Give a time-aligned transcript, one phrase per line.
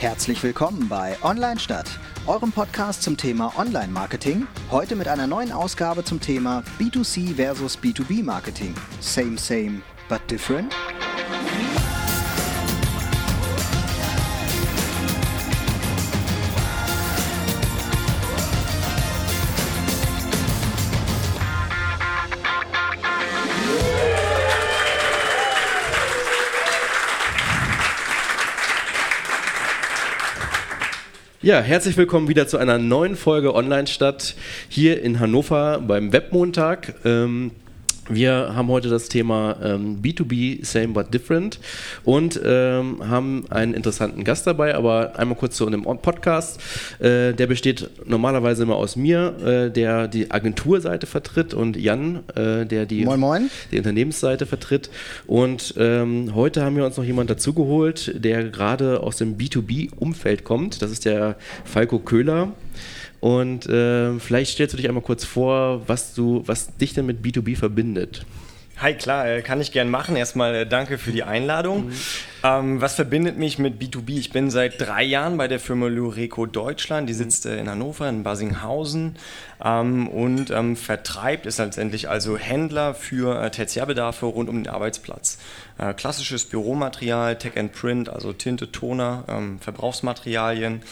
[0.00, 4.46] Herzlich willkommen bei Online Stadt, eurem Podcast zum Thema Online-Marketing.
[4.70, 8.74] Heute mit einer neuen Ausgabe zum Thema B2C versus B2B Marketing.
[9.00, 10.74] Same, same, but different.
[31.42, 34.34] Ja, herzlich willkommen wieder zu einer neuen Folge Online-Stadt
[34.68, 36.96] hier in Hannover beim Webmontag.
[37.06, 37.52] Ähm,
[38.10, 41.60] wir haben heute das Thema ähm, B2B, same but different
[42.04, 46.60] und ähm, haben einen interessanten Gast dabei, aber einmal kurz zu dem Podcast.
[46.98, 52.66] Äh, der besteht normalerweise immer aus mir, äh, der die Agenturseite vertritt und Jan, äh,
[52.66, 53.50] der die, moin, moin.
[53.70, 54.90] die Unternehmensseite vertritt.
[55.26, 60.82] Und ähm, heute haben wir uns noch jemand dazugeholt, der gerade aus dem B2B-Umfeld kommt.
[60.82, 62.52] Das ist der Falco Köhler.
[63.20, 67.22] Und äh, vielleicht stellst du dich einmal kurz vor, was du, was dich denn mit
[67.22, 68.24] B2B verbindet.
[68.78, 70.16] Hi, klar, äh, kann ich gern machen.
[70.16, 71.88] Erstmal äh, danke für die Einladung.
[71.88, 71.92] Mhm.
[72.42, 74.18] Ähm, was verbindet mich mit B2B?
[74.18, 77.06] Ich bin seit drei Jahren bei der Firma Lureco Deutschland.
[77.08, 79.16] Die sitzt äh, in Hannover, in Basinghausen
[79.62, 85.38] ähm, und ähm, vertreibt, ist letztendlich also Händler für äh, Tertiärbedarfe rund um den Arbeitsplatz.
[85.76, 90.82] Äh, klassisches Büromaterial, Tech and Print, also Tinte, Toner, ähm, Verbrauchsmaterialien.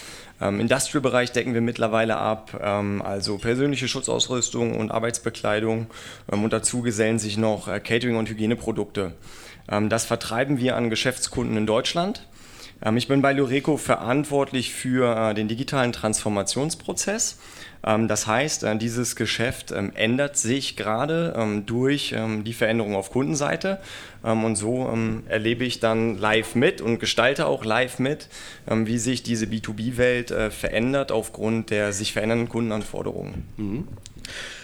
[0.41, 5.87] Im Industrial-Bereich decken wir mittlerweile ab, ähm, also persönliche Schutzausrüstung und Arbeitsbekleidung
[6.31, 9.11] ähm, und dazu gesellen sich noch äh, Catering- und Hygieneprodukte.
[9.69, 12.25] Ähm, das vertreiben wir an Geschäftskunden in Deutschland.
[12.95, 17.37] Ich bin bei Lureco verantwortlich für äh, den digitalen Transformationsprozess.
[17.81, 23.79] Das heißt, äh, dieses Geschäft ändert sich gerade durch die Veränderung auf Kundenseite
[24.23, 28.27] ähm, und so ähm, erlebe ich dann live mit und gestalte auch live mit,
[28.67, 33.45] ähm, wie sich diese B2B-Welt äh, verändert aufgrund der sich verändernden Kundenanforderungen.
[33.57, 33.87] Mhm.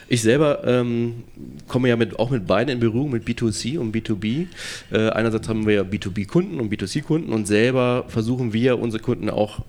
[0.08, 1.24] Ich selber ähm,
[1.68, 4.48] komme ja mit, auch mit beiden in Berührung, mit B2C und B2B.
[4.92, 9.62] Äh, einerseits haben wir ja B2B-Kunden und B2C-Kunden und selber versuchen wir unsere Kunden auch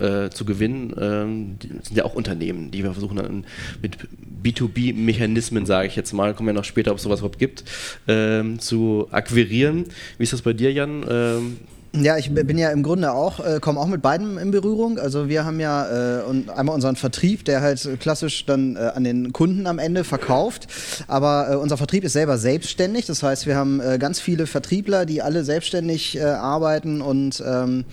[0.00, 3.44] äh, zu gewinnen, ähm, sind ja auch Unternehmen, die wir versuchen dann
[3.82, 3.98] mit
[4.42, 7.64] B2B-Mechanismen, sage ich jetzt mal, kommen wir noch später, ob es sowas überhaupt gibt,
[8.08, 9.84] ähm, zu akquirieren.
[10.16, 11.04] Wie ist das bei dir, Jan?
[11.08, 11.56] Ähm,
[11.92, 14.98] ja, ich bin ja im Grunde auch, äh, komme auch mit beiden in Berührung.
[14.98, 19.02] Also wir haben ja äh, und einmal unseren Vertrieb, der halt klassisch dann äh, an
[19.02, 20.68] den Kunden am Ende verkauft.
[21.08, 23.06] Aber äh, unser Vertrieb ist selber selbstständig.
[23.06, 27.84] Das heißt, wir haben äh, ganz viele Vertriebler, die alle selbstständig äh, arbeiten und ähm,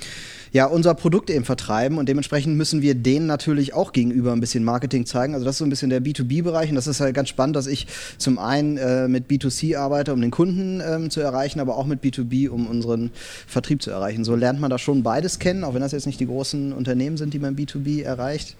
[0.51, 4.63] ja, unser Produkt eben vertreiben und dementsprechend müssen wir denen natürlich auch gegenüber ein bisschen
[4.63, 5.33] Marketing zeigen.
[5.33, 7.67] Also das ist so ein bisschen der B2B-Bereich und das ist halt ganz spannend, dass
[7.67, 7.87] ich
[8.17, 12.03] zum einen äh, mit B2C arbeite, um den Kunden ähm, zu erreichen, aber auch mit
[12.03, 13.11] B2B, um unseren
[13.47, 14.23] Vertrieb zu erreichen.
[14.23, 17.17] So lernt man da schon beides kennen, auch wenn das jetzt nicht die großen Unternehmen
[17.17, 18.55] sind, die man B2B erreicht.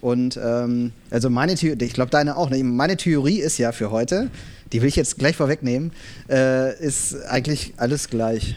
[0.00, 2.62] Und ähm, also meine Theorie, ich glaube deine auch, ne?
[2.62, 4.30] meine Theorie ist ja für heute,
[4.72, 5.92] die will ich jetzt gleich vorwegnehmen,
[6.28, 8.56] äh, ist eigentlich alles gleich.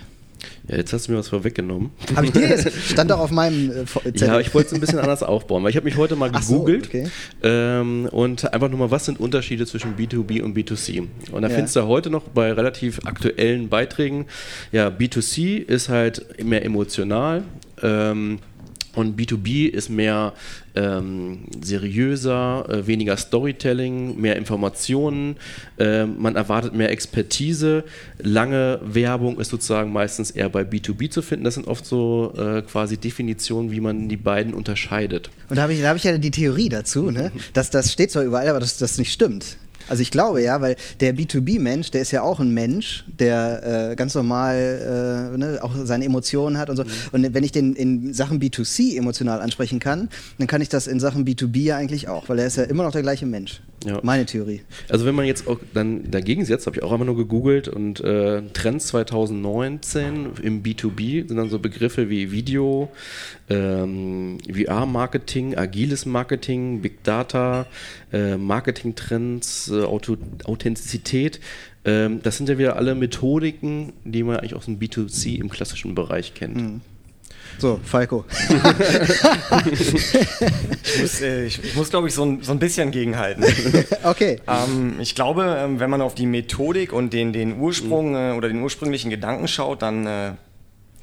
[0.71, 1.91] Ja, jetzt hast du mir was vorweggenommen.
[2.15, 2.71] Habe ich dir jetzt?
[2.89, 4.27] Stand doch auf meinem äh, Zettel.
[4.27, 6.85] Ja, ich wollte es ein bisschen anders aufbauen, weil ich habe mich heute mal gegoogelt
[6.85, 7.07] so, okay.
[7.43, 11.07] ähm, und einfach nur mal, was sind Unterschiede zwischen B2B und B2C?
[11.31, 11.55] Und da ja.
[11.55, 14.27] findest du heute noch bei relativ aktuellen Beiträgen,
[14.71, 17.43] ja, B2C ist halt mehr emotional.
[17.83, 18.39] Ähm,
[18.95, 20.33] und B2B ist mehr
[20.75, 25.37] ähm, seriöser, äh, weniger Storytelling, mehr Informationen,
[25.77, 27.83] äh, man erwartet mehr Expertise.
[28.19, 31.45] Lange Werbung ist sozusagen meistens eher bei B2B zu finden.
[31.45, 35.29] Das sind oft so äh, quasi Definitionen, wie man die beiden unterscheidet.
[35.49, 37.31] Und da habe ich, hab ich ja die Theorie dazu, ne?
[37.53, 39.57] dass das steht zwar überall, aber dass das nicht stimmt.
[39.91, 43.95] Also ich glaube ja, weil der B2B-Mensch, der ist ja auch ein Mensch, der äh,
[43.97, 46.85] ganz normal äh, ne, auch seine Emotionen hat und so.
[46.85, 46.89] Mhm.
[47.11, 50.07] Und wenn ich den in Sachen B2C emotional ansprechen kann,
[50.37, 52.83] dann kann ich das in Sachen B2B ja eigentlich auch, weil er ist ja immer
[52.83, 53.59] noch der gleiche Mensch.
[53.83, 53.99] Ja.
[54.01, 54.61] Meine Theorie.
[54.87, 57.99] Also wenn man jetzt auch dann dagegen setzt, habe ich auch einmal nur gegoogelt und
[57.99, 62.89] äh, Trends 2019 im B2B sind dann so Begriffe wie Video,
[63.51, 67.65] ähm, VR-Marketing, agiles Marketing, Big Data,
[68.13, 71.39] äh, Marketing-Trends, äh, Authentizität.
[71.83, 75.95] Ähm, das sind ja wieder alle Methodiken, die man eigentlich aus dem B2C im klassischen
[75.95, 76.57] Bereich kennt.
[76.57, 76.81] Mhm.
[77.57, 78.23] So, Falco.
[79.71, 83.43] ich muss, äh, ich, muss glaube ich, so ein, so ein bisschen gegenhalten.
[84.03, 84.39] okay.
[84.47, 88.47] Ähm, ich glaube, ähm, wenn man auf die Methodik und den, den Ursprung äh, oder
[88.47, 90.31] den ursprünglichen Gedanken schaut, dann äh,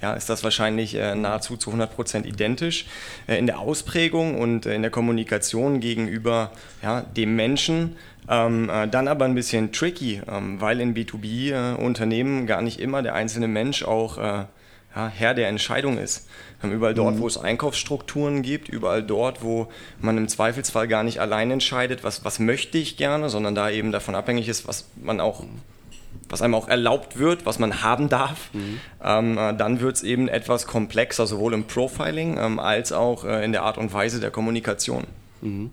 [0.01, 2.87] ja, ist das wahrscheinlich äh, nahezu zu 100 Prozent identisch.
[3.27, 6.53] Äh, in der Ausprägung und äh, in der Kommunikation gegenüber
[6.83, 7.97] ja, dem Menschen
[8.29, 13.15] ähm, äh, dann aber ein bisschen tricky, ähm, weil in B2B-Unternehmen gar nicht immer der
[13.15, 14.19] einzelne Mensch auch
[14.99, 16.29] ja, Herr der Entscheidung ist.
[16.63, 17.21] Ähm, überall dort, mhm.
[17.21, 19.69] wo es Einkaufsstrukturen gibt, überall dort, wo
[20.01, 23.93] man im Zweifelsfall gar nicht allein entscheidet, was, was möchte ich gerne, sondern da eben
[23.93, 25.45] davon abhängig ist, was man auch
[26.29, 28.81] was einem auch erlaubt wird, was man haben darf, mhm.
[29.03, 33.45] ähm, äh, dann wird es eben etwas komplexer, sowohl im Profiling ähm, als auch äh,
[33.45, 35.05] in der Art und Weise der Kommunikation.
[35.41, 35.71] Mhm.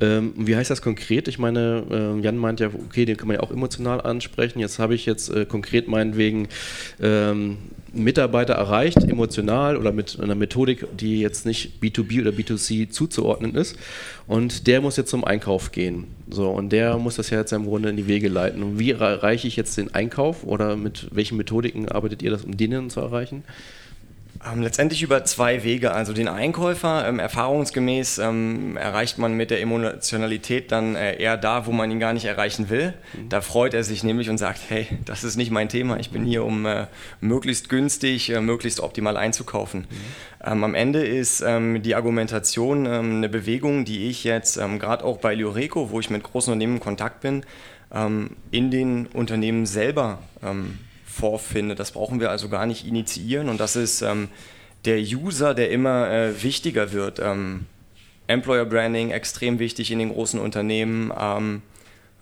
[0.00, 1.28] Ähm, wie heißt das konkret?
[1.28, 4.60] Ich meine, äh, Jan meint ja, okay, den kann man ja auch emotional ansprechen.
[4.60, 6.48] Jetzt habe ich jetzt äh, konkret meinetwegen
[7.02, 7.58] ähm,
[7.92, 13.76] Mitarbeiter erreicht, emotional oder mit einer Methodik, die jetzt nicht B2B oder B2C zuzuordnen ist.
[14.26, 16.06] Und der muss jetzt zum Einkauf gehen.
[16.30, 18.62] So, und der muss das ja jetzt im Grunde in die Wege leiten.
[18.62, 22.56] Und wie erreiche ich jetzt den Einkauf oder mit welchen Methodiken arbeitet ihr das, um
[22.56, 23.42] den zu erreichen?
[24.42, 25.92] Ähm, letztendlich über zwei Wege.
[25.92, 31.66] Also den Einkäufer, ähm, erfahrungsgemäß ähm, erreicht man mit der Emotionalität dann äh, eher da,
[31.66, 32.94] wo man ihn gar nicht erreichen will.
[33.12, 33.28] Mhm.
[33.28, 35.98] Da freut er sich nämlich und sagt, hey, das ist nicht mein Thema.
[35.98, 36.86] Ich bin hier, um äh,
[37.20, 39.80] möglichst günstig, äh, möglichst optimal einzukaufen.
[39.80, 39.86] Mhm.
[40.42, 45.18] Ähm, am Ende ist ähm, die Argumentation ähm, eine Bewegung, die ich jetzt gerade auch
[45.18, 47.44] bei Lioreco, wo ich mit großen Unternehmen in Kontakt bin,
[48.50, 50.20] in den Unternehmen selber
[51.10, 51.78] vorfindet.
[51.78, 54.28] Das brauchen wir also gar nicht initiieren und das ist ähm,
[54.84, 57.18] der User, der immer äh, wichtiger wird.
[57.18, 57.66] Ähm,
[58.26, 61.12] Employer Branding extrem wichtig in den großen Unternehmen.
[61.18, 61.62] Ähm,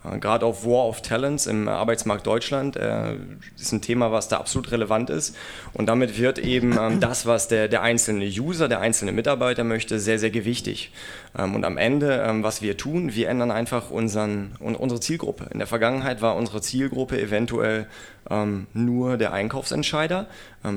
[0.03, 3.15] äh, Gerade auf War of Talents im Arbeitsmarkt Deutschland äh,
[3.57, 5.35] ist ein Thema, was da absolut relevant ist.
[5.73, 9.99] Und damit wird eben ähm, das, was der, der einzelne User, der einzelne Mitarbeiter möchte,
[9.99, 10.91] sehr, sehr gewichtig.
[11.37, 15.47] Ähm, und am Ende, ähm, was wir tun, wir ändern einfach unseren, unsere Zielgruppe.
[15.51, 17.87] In der Vergangenheit war unsere Zielgruppe eventuell
[18.29, 20.27] ähm, nur der Einkaufsentscheider.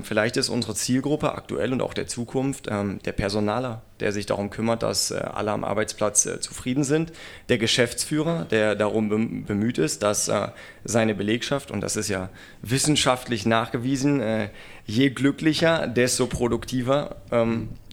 [0.04, 4.82] Vielleicht ist unsere Zielgruppe aktuell und auch der Zukunft der Personaler, der sich darum kümmert,
[4.82, 7.12] dass äh, alle am Arbeitsplatz äh, zufrieden sind.
[7.48, 10.48] Der Geschäftsführer, der darum bemüht ist, dass äh,
[10.84, 12.28] seine Belegschaft, und das ist ja
[12.62, 14.48] wissenschaftlich nachgewiesen,
[14.84, 17.16] je glücklicher, desto produktiver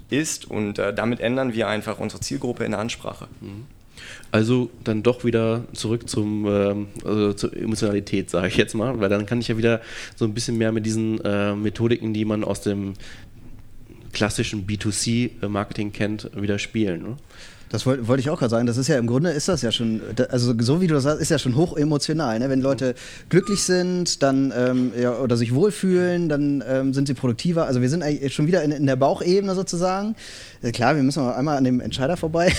[0.10, 0.50] ist.
[0.50, 3.28] Und äh, damit ändern wir einfach unsere Zielgruppe in der Ansprache.
[3.42, 3.66] Mhm.
[4.32, 9.10] Also dann doch wieder zurück zum, ähm, also zur Emotionalität, sage ich jetzt mal, weil
[9.10, 9.82] dann kann ich ja wieder
[10.16, 12.94] so ein bisschen mehr mit diesen äh, Methodiken, die man aus dem
[14.14, 17.02] klassischen B2C-Marketing kennt, wieder spielen.
[17.02, 17.18] Ne?
[17.69, 18.66] Das wollte wollt ich auch gerade sagen.
[18.66, 21.21] Das ist ja im Grunde ist das ja schon, also so wie du das sagst,
[21.21, 22.39] ist ja schon hoch emotional.
[22.39, 22.50] Ne?
[22.50, 22.95] Wenn Leute
[23.30, 27.68] glücklich sind, dann ähm, ja, oder sich wohlfühlen, dann ähm, sind sie produktiver.
[27.68, 30.16] Also wir sind eigentlich schon wieder in, in der Bauchebene sozusagen.
[30.63, 32.51] Äh, klar, wir müssen einmal an dem Entscheider vorbei.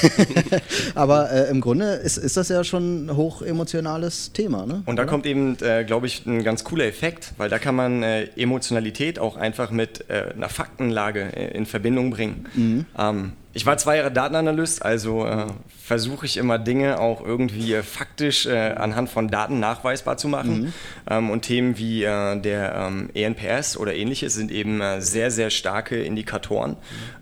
[0.95, 4.65] Aber äh, im Grunde ist, ist das ja schon ein hoch emotionales Thema.
[4.65, 4.83] Ne?
[4.87, 5.11] Und da oder?
[5.11, 9.19] kommt eben, äh, glaube ich, ein ganz cooler Effekt, weil da kann man äh, Emotionalität
[9.19, 12.47] auch einfach mit äh, einer Faktenlage in Verbindung bringen.
[12.55, 12.87] Mhm.
[12.97, 15.45] Ähm, ich war zwei Jahre Datenanalyst, also äh,
[15.85, 20.63] versuche ich immer Dinge auch irgendwie äh, faktisch äh, anhand von Daten nachweisbar zu machen.
[20.63, 20.73] Mhm.
[21.11, 25.51] Ähm, und Themen wie äh, der ähm, ENPS oder ähnliches sind eben äh, sehr, sehr
[25.51, 26.71] starke Indikatoren.
[26.71, 26.77] Mhm.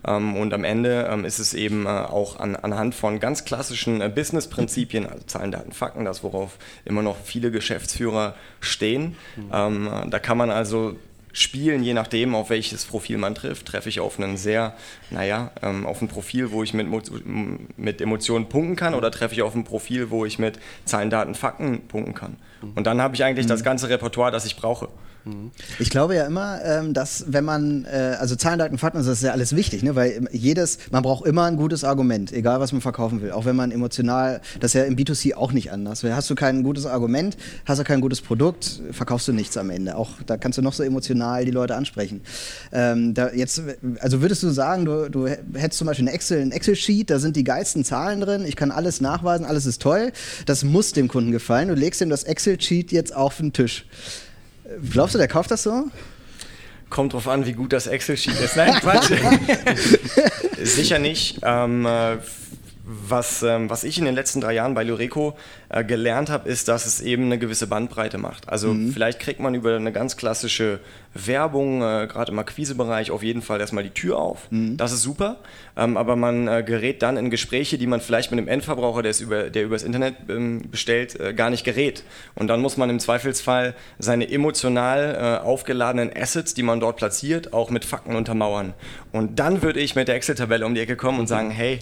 [0.07, 3.99] Ähm, und am Ende ähm, ist es eben äh, auch an, anhand von ganz klassischen
[4.15, 9.17] Business-Prinzipien, also Zahlen, Daten, Fakten, das worauf immer noch viele Geschäftsführer stehen.
[9.35, 9.49] Mhm.
[9.51, 10.95] Ähm, da kann man also
[11.31, 13.67] spielen, je nachdem, auf welches Profil man trifft.
[13.67, 14.75] Treffe ich auf einen sehr,
[15.09, 16.87] naja, ähm, auf ein Profil, wo ich mit,
[17.77, 21.35] mit Emotionen punkten kann oder treffe ich auf ein Profil, wo ich mit Zahlen, Daten,
[21.35, 22.37] Fakten punkten kann.
[22.61, 22.73] Mhm.
[22.75, 23.49] Und dann habe ich eigentlich mhm.
[23.49, 24.89] das ganze Repertoire, das ich brauche.
[25.79, 29.23] Ich glaube ja immer, ähm, dass wenn man, äh, also Zahlen, Daten, Fakten, das ist
[29.23, 29.95] ja alles wichtig, ne?
[29.95, 33.31] weil jedes, man braucht immer ein gutes Argument, egal was man verkaufen will.
[33.31, 36.03] Auch wenn man emotional, das ist ja im B2C auch nicht anders.
[36.03, 39.95] Hast du kein gutes Argument, hast du kein gutes Produkt, verkaufst du nichts am Ende.
[39.95, 42.21] Auch da kannst du noch so emotional die Leute ansprechen.
[42.71, 43.61] Ähm, jetzt,
[43.99, 47.35] also würdest du sagen, du, du hättest zum Beispiel eine Excel, ein Excel-Sheet, da sind
[47.35, 50.11] die geilsten Zahlen drin, ich kann alles nachweisen, alles ist toll.
[50.45, 51.67] Das muss dem Kunden gefallen.
[51.67, 53.85] Du legst ihm das Excel-Sheet jetzt auf den Tisch.
[54.91, 55.89] Glaubst du, der kauft das so?
[56.89, 58.55] Kommt drauf an, wie gut das Excel-Sheet ist.
[58.55, 59.11] Nein, Quatsch.
[60.63, 61.39] Sicher nicht.
[61.43, 62.17] Ähm, äh,
[62.91, 65.37] was, ähm, was ich in den letzten drei Jahren bei Lureco
[65.69, 68.49] äh, gelernt habe, ist, dass es eben eine gewisse Bandbreite macht.
[68.49, 68.91] Also mhm.
[68.91, 70.79] vielleicht kriegt man über eine ganz klassische
[71.13, 74.49] Werbung, äh, gerade im Akquisebereich, auf jeden Fall erstmal die Tür auf.
[74.49, 74.77] Mhm.
[74.77, 75.37] Das ist super.
[75.77, 79.13] Ähm, aber man äh, gerät dann in Gespräche, die man vielleicht mit einem Endverbraucher, der,
[79.19, 82.03] über, der übers Internet ähm, bestellt, äh, gar nicht gerät.
[82.33, 87.53] Und dann muss man im Zweifelsfall seine emotional äh, aufgeladenen Assets, die man dort platziert,
[87.53, 88.73] auch mit Fakten untermauern.
[89.11, 91.79] Und dann würde ich mit der Excel-Tabelle um die Ecke kommen und sagen, hey,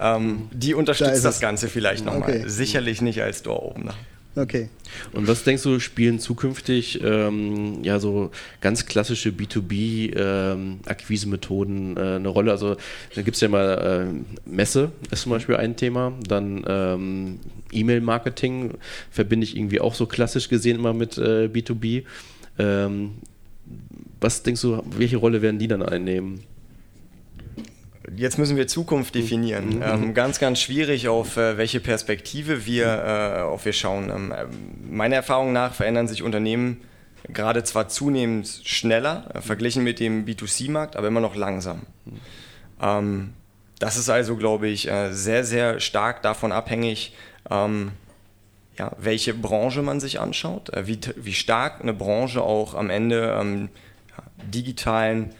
[0.00, 2.22] ähm, die unterstützt da das Ganze vielleicht nochmal.
[2.22, 2.44] Okay.
[2.46, 3.94] Sicherlich nicht als Door-Opener.
[4.38, 4.68] Okay.
[5.12, 12.28] Und was denkst du, spielen zukünftig ähm, ja so ganz klassische B2B-Akquise-Methoden ähm, äh, eine
[12.28, 12.52] Rolle?
[12.52, 12.76] Also
[13.14, 14.08] da gibt es ja mal äh,
[14.48, 16.12] Messe, ist zum Beispiel ein Thema.
[16.26, 17.40] Dann ähm,
[17.72, 18.74] E-Mail-Marketing
[19.10, 22.04] verbinde ich irgendwie auch so klassisch gesehen immer mit äh, B2B.
[22.58, 23.14] Ähm,
[24.20, 26.44] was denkst du, welche Rolle werden die dann einnehmen?
[28.16, 29.76] Jetzt müssen wir Zukunft definieren.
[29.76, 29.82] Mhm.
[29.82, 34.10] Ähm, ganz, ganz schwierig, auf äh, welche Perspektive wir, äh, auf wir schauen.
[34.10, 34.44] Ähm, äh,
[34.88, 36.78] meiner Erfahrung nach verändern sich Unternehmen
[37.32, 41.82] gerade zwar zunehmend schneller, äh, verglichen mit dem B2C-Markt, aber immer noch langsam.
[42.04, 42.12] Mhm.
[42.80, 43.32] Ähm,
[43.78, 47.14] das ist also, glaube ich, äh, sehr, sehr stark davon abhängig,
[47.50, 47.92] ähm,
[48.76, 53.36] ja, welche Branche man sich anschaut, äh, wie, wie stark eine Branche auch am Ende
[53.40, 53.68] ähm,
[54.52, 55.30] digitalen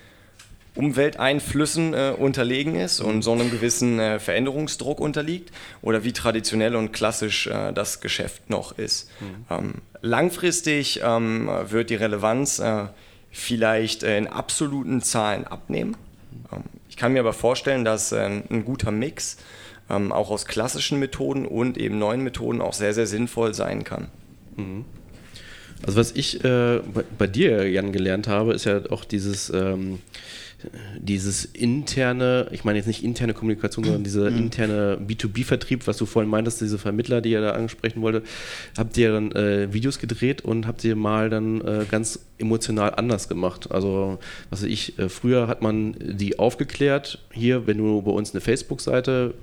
[0.78, 5.50] Umwelteinflüssen äh, unterlegen ist und so einem gewissen äh, Veränderungsdruck unterliegt
[5.82, 9.10] oder wie traditionell und klassisch äh, das Geschäft noch ist.
[9.20, 9.44] Mhm.
[9.50, 12.84] Ähm, langfristig ähm, wird die Relevanz äh,
[13.32, 15.96] vielleicht äh, in absoluten Zahlen abnehmen.
[16.52, 19.36] Ähm, ich kann mir aber vorstellen, dass äh, ein guter Mix
[19.90, 24.06] ähm, auch aus klassischen Methoden und eben neuen Methoden auch sehr, sehr sinnvoll sein kann.
[24.54, 24.84] Mhm.
[25.84, 26.80] Also was ich bei,
[27.16, 30.00] bei, dir, Jan, gelernt habe, ist ja auch dieses ähm,
[30.98, 34.38] dieses interne, ich meine jetzt nicht interne Kommunikation, sondern dieser mhm.
[34.38, 38.22] interne B2B-Vertrieb, was du vorhin meintest, diese Vermittler, die ihr da ansprechen wollte,
[38.76, 43.28] habt ihr dann äh, Videos gedreht und habt ihr mal dann äh, ganz emotional anders
[43.28, 43.70] gemacht.
[43.70, 44.18] Also,
[44.50, 48.40] was weiß ich, äh, früher hat man die aufgeklärt, hier, wenn du bei uns eine
[48.40, 49.34] Facebook-Seite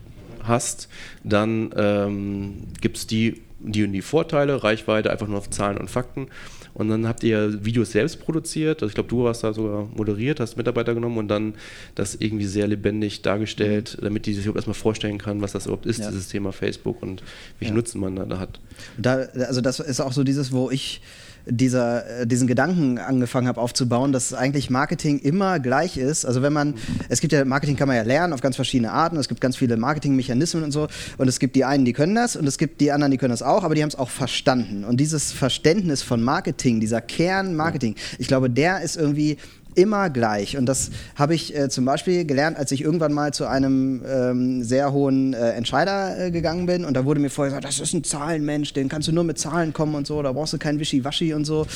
[0.44, 0.90] hast,
[1.24, 5.90] dann ähm, gibt es die, die und die Vorteile, Reichweite, einfach nur auf Zahlen und
[5.90, 6.28] Fakten.
[6.76, 8.84] Und dann habt ihr Videos selbst produziert.
[8.84, 11.56] Also ich glaube, du hast da sogar moderiert, hast Mitarbeiter genommen und dann
[11.96, 14.04] das irgendwie sehr lebendig dargestellt, mhm.
[14.04, 16.10] damit die sich überhaupt erstmal vorstellen kann, was das überhaupt ist, ja.
[16.10, 17.24] dieses Thema Facebook und
[17.60, 17.78] welchen ja.
[17.78, 18.60] Nutzen man da, da hat.
[18.98, 19.16] Da,
[19.48, 21.02] also das ist auch so dieses, wo ich
[21.46, 26.26] dieser, äh, diesen Gedanken angefangen habe aufzubauen, dass eigentlich Marketing immer gleich ist.
[26.26, 26.76] Also wenn man,
[27.10, 29.56] es gibt ja, Marketing kann man ja lernen auf ganz verschiedene Arten, es gibt ganz
[29.56, 30.88] viele Marketingmechanismen und so
[31.18, 33.32] und es gibt die einen, die können das und es gibt die anderen, die können
[33.32, 34.84] das auch, aber die haben es auch verstanden.
[34.84, 39.38] Und dieses Verständnis von Marketing, dieser Kern Marketing, ich glaube, der ist irgendwie
[39.76, 40.58] immer gleich.
[40.58, 44.64] Und das habe ich äh, zum Beispiel gelernt, als ich irgendwann mal zu einem ähm,
[44.64, 46.86] sehr hohen äh, Entscheider äh, gegangen bin.
[46.86, 49.38] Und da wurde mir vorher gesagt, das ist ein Zahlenmensch, den kannst du nur mit
[49.38, 51.68] Zahlen kommen und so, da brauchst du kein Wischiwaschi und so.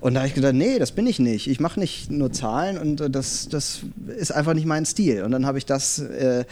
[0.00, 1.48] Und da habe ich gedacht, nee, das bin ich nicht.
[1.48, 3.80] Ich mache nicht nur Zahlen und äh, das, das
[4.18, 5.22] ist einfach nicht mein Stil.
[5.22, 6.44] Und dann habe ich das äh,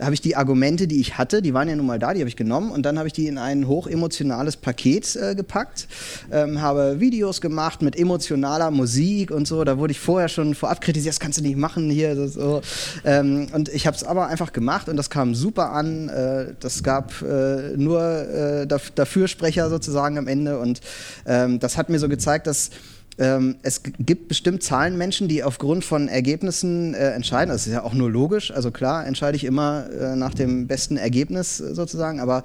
[0.00, 2.28] habe ich die Argumente, die ich hatte, die waren ja nun mal da, die habe
[2.28, 5.88] ich genommen und dann habe ich die in ein hochemotionales Paket äh, gepackt,
[6.32, 9.64] ähm, habe Videos gemacht mit emotionaler Musik und so.
[9.64, 12.28] Da wurde ich vorher schon vorab kritisiert, das kannst du nicht machen hier.
[12.28, 12.62] So.
[13.04, 16.08] Ähm, und ich habe es aber einfach gemacht und das kam super an.
[16.08, 20.80] Äh, das gab äh, nur äh, Dafürsprecher sozusagen am Ende und
[21.26, 22.70] ähm, das hat mir so gezeigt, dass
[23.18, 27.50] ähm, es gibt bestimmt Zahlenmenschen, die aufgrund von Ergebnissen äh, entscheiden.
[27.50, 28.50] Das ist ja auch nur logisch.
[28.50, 32.42] Also klar entscheide ich immer äh, nach dem besten Ergebnis sozusagen, aber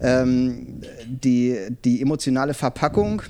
[0.00, 3.22] ähm, die, die emotionale Verpackung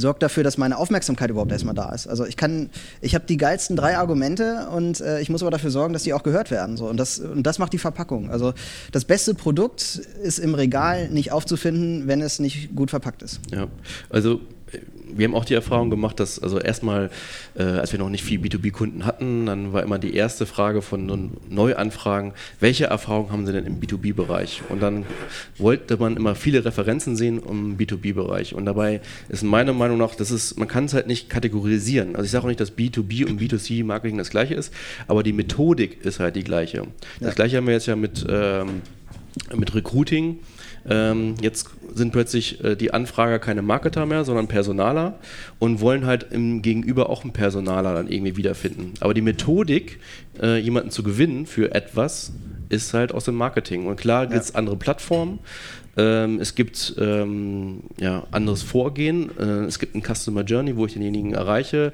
[0.00, 2.06] sorgt dafür, dass meine Aufmerksamkeit überhaupt erstmal da ist.
[2.06, 2.70] Also ich kann,
[3.00, 6.12] ich habe die geilsten drei Argumente und äh, ich muss aber dafür sorgen, dass die
[6.12, 6.76] auch gehört werden.
[6.76, 6.86] So.
[6.88, 8.30] Und, das, und das macht die Verpackung.
[8.30, 8.52] Also
[8.92, 13.40] das beste Produkt ist im Regal nicht aufzufinden, wenn es nicht gut verpackt ist.
[13.52, 13.68] Ja,
[14.10, 14.40] also
[15.18, 17.10] wir haben auch die Erfahrung gemacht, dass also erstmal,
[17.56, 21.32] äh, als wir noch nicht viel B2B-Kunden hatten, dann war immer die erste Frage von
[21.48, 24.62] Neuanfragen, welche Erfahrungen haben Sie denn im B2B-Bereich?
[24.68, 25.04] Und dann
[25.58, 28.54] wollte man immer viele Referenzen sehen im B2B-Bereich.
[28.54, 32.16] Und dabei ist meiner Meinung nach, das ist, man kann es halt nicht kategorisieren.
[32.16, 34.72] Also ich sage auch nicht, dass B2B und B2C-Marketing das gleiche ist,
[35.06, 36.86] aber die Methodik ist halt die gleiche.
[37.20, 37.34] Das ja.
[37.34, 38.82] gleiche haben wir jetzt ja mit, ähm,
[39.54, 40.38] mit Recruiting
[40.88, 45.18] ähm, jetzt sind plötzlich äh, die Anfrager keine Marketer mehr, sondern Personaler
[45.58, 48.94] und wollen halt im Gegenüber auch einen Personaler dann irgendwie wiederfinden.
[49.00, 49.98] Aber die Methodik,
[50.40, 52.32] äh, jemanden zu gewinnen für etwas,
[52.68, 53.86] ist halt aus dem Marketing.
[53.86, 54.56] Und klar gibt es ja.
[54.56, 55.38] andere Plattformen.
[55.96, 59.30] Ähm, es gibt ähm, ja, anderes Vorgehen.
[59.38, 61.92] Äh, es gibt ein Customer Journey, wo ich denjenigen erreiche.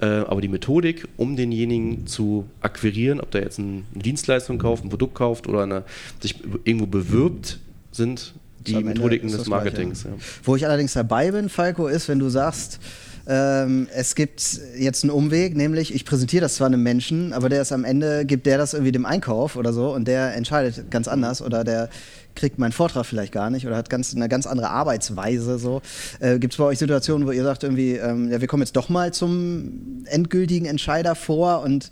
[0.00, 4.88] Äh, aber die Methodik, um denjenigen zu akquirieren, ob der jetzt eine Dienstleistung kauft, ein
[4.88, 5.84] Produkt kauft oder eine,
[6.20, 7.58] sich irgendwo bewirbt,
[7.92, 8.34] sind
[8.66, 10.04] die Methodiken des Marketings.
[10.04, 10.10] Ja.
[10.44, 12.78] Wo ich allerdings dabei bin, Falco, ist, wenn du sagst,
[13.26, 17.62] ähm, es gibt jetzt einen Umweg, nämlich ich präsentiere das zwar einem Menschen, aber der
[17.62, 21.06] ist am Ende, gibt der das irgendwie dem Einkauf oder so und der entscheidet ganz
[21.06, 21.88] anders oder der
[22.34, 25.58] kriegt meinen Vortrag vielleicht gar nicht oder hat ganz, eine ganz andere Arbeitsweise.
[25.58, 25.82] So.
[26.20, 28.76] Äh, Gibt es bei euch Situationen, wo ihr sagt, irgendwie, ähm, ja, wir kommen jetzt
[28.76, 31.90] doch mal zum endgültigen Entscheider vor und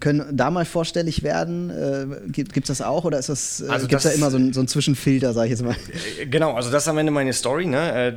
[0.00, 1.70] können da mal vorstellig werden?
[1.70, 4.38] Äh, Gibt es das auch oder ist das, äh, also gibt es da immer so,
[4.38, 5.76] ein, so einen Zwischenfilter, sage ich jetzt mal?
[6.20, 7.66] Äh, genau, also das ist am Ende meine Story.
[7.66, 7.92] Ne?
[7.92, 8.12] Äh,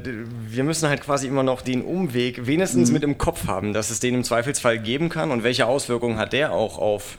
[0.49, 2.93] wir müssen halt quasi immer noch den Umweg wenigstens mhm.
[2.93, 6.33] mit im Kopf haben, dass es den im Zweifelsfall geben kann und welche Auswirkungen hat
[6.33, 7.17] der auch auf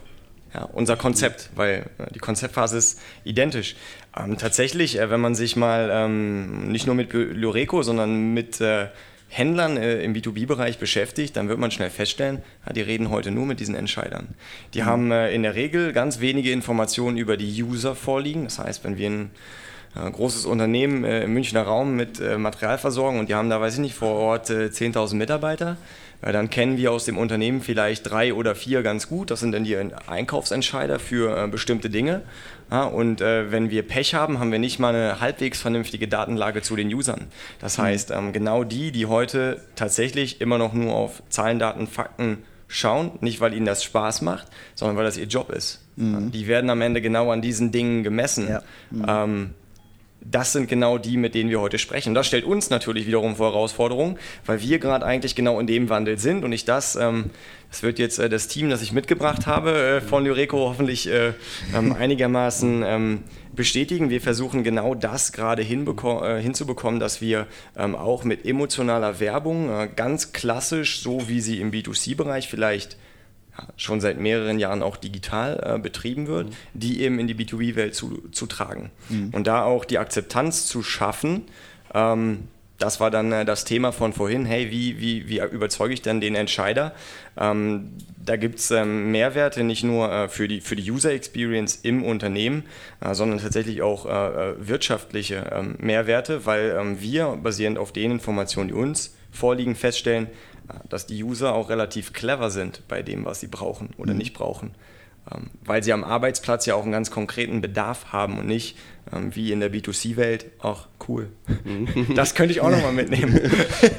[0.55, 3.75] ja, unser Konzept, weil äh, die Konzeptphase ist identisch.
[4.17, 8.87] Ähm, tatsächlich, äh, wenn man sich mal ähm, nicht nur mit Lureco, sondern mit äh,
[9.29, 13.47] Händlern äh, im B2B-Bereich beschäftigt, dann wird man schnell feststellen, ja, die reden heute nur
[13.47, 14.29] mit diesen Entscheidern.
[14.75, 14.87] Die mhm.
[14.87, 18.45] haben äh, in der Regel ganz wenige Informationen über die User vorliegen.
[18.45, 19.31] Das heißt, wenn wir ein
[19.97, 23.95] äh, großes Unternehmen im Münchner Raum mit Materialversorgung und die haben da, weiß ich nicht,
[23.95, 25.77] vor Ort 10.000 Mitarbeiter,
[26.33, 29.31] dann kennen wir aus dem Unternehmen vielleicht drei oder vier ganz gut.
[29.31, 29.77] Das sind dann die
[30.07, 32.23] Einkaufsentscheider für bestimmte Dinge.
[32.71, 36.77] Und äh, wenn wir Pech haben, haben wir nicht mal eine halbwegs vernünftige Datenlage zu
[36.77, 37.27] den Usern.
[37.61, 37.83] Das mhm.
[37.83, 43.13] heißt, ähm, genau die, die heute tatsächlich immer noch nur auf Zahlen, Daten, Fakten schauen,
[43.21, 45.83] nicht weil ihnen das Spaß macht, sondern weil das ihr Job ist.
[45.97, 46.33] Mhm.
[46.33, 48.49] Die werden am Ende genau an diesen Dingen gemessen.
[48.49, 48.63] Ja.
[48.91, 49.05] Mhm.
[49.07, 49.51] Ähm,
[50.25, 52.11] das sind genau die, mit denen wir heute sprechen.
[52.11, 55.89] Und das stellt uns natürlich wiederum vor Herausforderungen, weil wir gerade eigentlich genau in dem
[55.89, 57.31] Wandel sind und ich das, ähm,
[57.71, 61.33] das wird jetzt äh, das Team, das ich mitgebracht habe äh, von Lyreco hoffentlich äh,
[61.75, 63.21] ähm, einigermaßen ähm,
[63.55, 64.11] bestätigen.
[64.11, 69.89] Wir versuchen genau das gerade äh, hinzubekommen, dass wir ähm, auch mit emotionaler Werbung äh,
[69.95, 72.97] ganz klassisch, so wie sie im B2C-Bereich vielleicht
[73.77, 76.55] schon seit mehreren Jahren auch digital äh, betrieben wird, mhm.
[76.75, 78.91] die eben in die B2B-Welt zu, zu tragen.
[79.09, 79.31] Mhm.
[79.33, 81.43] Und da auch die Akzeptanz zu schaffen,
[81.95, 86.03] ähm, das war dann äh, das Thema von vorhin, hey, wie, wie, wie überzeuge ich
[86.03, 86.93] denn den Entscheider?
[87.37, 87.93] Ähm,
[88.25, 92.05] da gibt es ähm, Mehrwerte nicht nur äh, für, die, für die User Experience im
[92.05, 92.65] Unternehmen,
[93.01, 98.11] äh, sondern tatsächlich auch äh, äh, wirtschaftliche ähm, Mehrwerte, weil ähm, wir basierend auf den
[98.11, 100.29] Informationen, die uns vorliegen, feststellen,
[100.89, 104.19] dass die User auch relativ clever sind bei dem, was sie brauchen oder mhm.
[104.19, 104.75] nicht brauchen.
[105.33, 108.77] Ähm, weil sie am Arbeitsplatz ja auch einen ganz konkreten Bedarf haben und nicht
[109.35, 111.29] wie in der B2C-Welt auch cool.
[111.65, 112.15] Mhm.
[112.15, 113.39] Das könnte ich auch nochmal mitnehmen.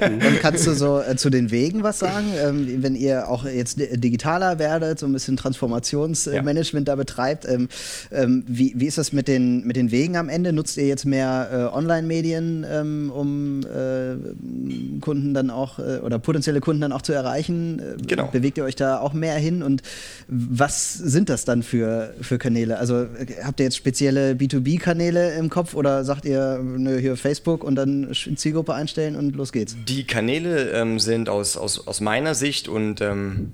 [0.02, 2.28] Und kannst du so äh, zu den Wegen was sagen?
[2.38, 6.94] Ähm, wenn ihr auch jetzt digitaler werdet, so ein bisschen Transformationsmanagement ja.
[6.94, 7.70] da betreibt, ähm,
[8.12, 10.54] ähm, wie, wie ist das mit den, mit den Wegen am Ende?
[10.54, 16.62] Nutzt ihr jetzt mehr äh, Online-Medien, ähm, um äh, Kunden dann auch äh, oder potenzielle
[16.62, 17.80] Kunden dann auch zu erreichen?
[17.80, 18.28] Äh, genau.
[18.28, 19.64] Bewegt ihr euch da auch mehr hin?
[19.64, 19.82] Und
[20.28, 22.80] was sind das dann für, für Kanäle?
[22.80, 27.64] Also äh, habt ihr jetzt spezielle B2B-Kanäle im Kopf oder sagt ihr, nö, hier Facebook
[27.64, 29.76] und dann Zielgruppe einstellen und los geht's?
[29.88, 33.54] Die Kanäle ähm, sind aus, aus, aus meiner Sicht und ähm,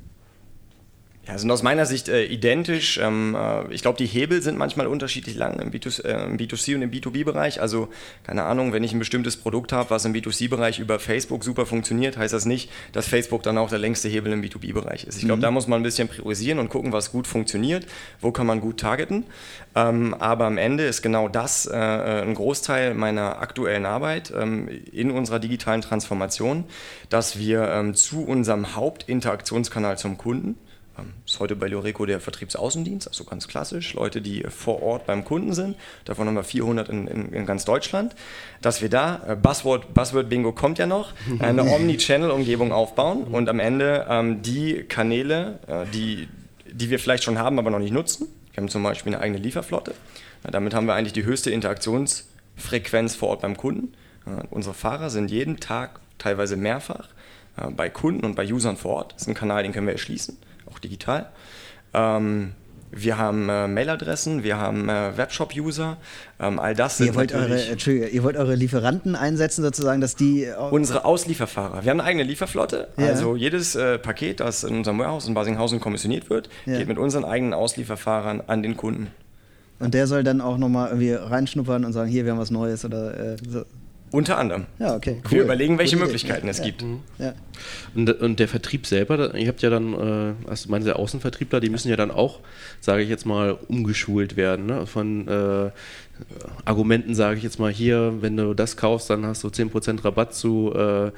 [1.32, 3.00] ja, sind aus meiner Sicht äh, identisch.
[3.02, 6.76] Ähm, äh, ich glaube, die Hebel sind manchmal unterschiedlich lang im, B2, äh, im B2C
[6.76, 7.62] und im B2B-Bereich.
[7.62, 7.88] Also,
[8.24, 12.17] keine Ahnung, wenn ich ein bestimmtes Produkt habe, was im B2C-Bereich über Facebook super funktioniert,
[12.17, 15.17] heißt das nicht, dass Facebook dann auch der längste Hebel im B2B-Bereich ist.
[15.17, 15.44] Ich glaube, mhm.
[15.44, 17.86] da muss man ein bisschen priorisieren und gucken, was gut funktioniert,
[18.20, 19.26] wo kann man gut targeten.
[19.74, 24.67] Ähm, aber am Ende ist genau das äh, äh, ein Großteil meiner aktuellen Arbeit ähm,
[24.91, 26.65] in unserer digitalen Transformation,
[27.10, 30.58] dass wir ähm, zu unserem Hauptinteraktionskanal zum Kunden,
[31.26, 35.54] ist heute bei Loreco der Vertriebsaußendienst, also ganz klassisch, Leute, die vor Ort beim Kunden
[35.54, 35.76] sind.
[36.06, 38.16] Davon haben wir 400 in, in, in ganz Deutschland.
[38.62, 43.60] Dass wir da, äh, Buzzword, Buzzword Bingo kommt ja noch, eine Omni-Channel-Umgebung aufbauen und am
[43.60, 46.28] Ende ähm, die Kanäle, äh, die,
[46.72, 48.28] die wir vielleicht schon haben, aber noch nicht nutzen.
[48.54, 49.94] Wir haben zum Beispiel eine eigene Lieferflotte.
[50.44, 53.94] damit haben wir eigentlich die höchste Interaktionsfrequenz vor Ort beim Kunden.
[54.26, 57.08] Äh, unsere Fahrer sind jeden Tag, teilweise mehrfach,
[57.58, 59.14] äh, bei Kunden und bei Usern vor Ort.
[59.14, 60.38] Das ist ein Kanal, den können wir erschließen
[60.84, 61.30] digital.
[61.94, 62.54] Ähm,
[62.91, 65.98] wir haben äh, Mailadressen, wir haben äh, Webshop-User,
[66.41, 70.48] ähm, all das ihr wollt eure, ihr wollt eure Lieferanten einsetzen, sozusagen, dass die.
[70.72, 71.86] Unsere Auslieferfahrer.
[71.86, 72.89] Wir haben eine eigene Lieferflotte.
[72.98, 73.08] Ja.
[73.08, 76.80] Also jedes äh, Paket, das in unserem Warehouse in Basinghausen kommissioniert wird, ja.
[76.80, 79.08] geht mit unseren eigenen Auslieferfahrern an den Kunden.
[79.80, 82.84] Und der soll dann auch nochmal irgendwie reinschnuppern und sagen, hier, wir haben was Neues
[82.84, 83.63] oder äh, so.
[84.12, 84.65] Unter anderem.
[84.78, 85.21] Ja, okay.
[85.26, 85.32] Cool.
[85.32, 86.52] Wir überlegen, welche Gute Möglichkeiten Idee.
[86.52, 86.65] es ja.
[86.65, 86.84] gibt.
[86.84, 87.00] Mhm.
[87.17, 87.34] Ja.
[87.95, 91.89] Und, und, der Vertrieb selber, ihr habt ja dann, äh, also meine Außenvertriebler, die müssen
[91.89, 92.39] ja dann auch,
[92.82, 94.65] sage ich jetzt mal, umgeschult werden.
[94.65, 94.86] Ne?
[94.86, 95.71] Von äh,
[96.65, 100.34] Argumenten sage ich jetzt mal hier, wenn du das kaufst, dann hast du 10% Rabatt
[100.34, 101.12] zu äh,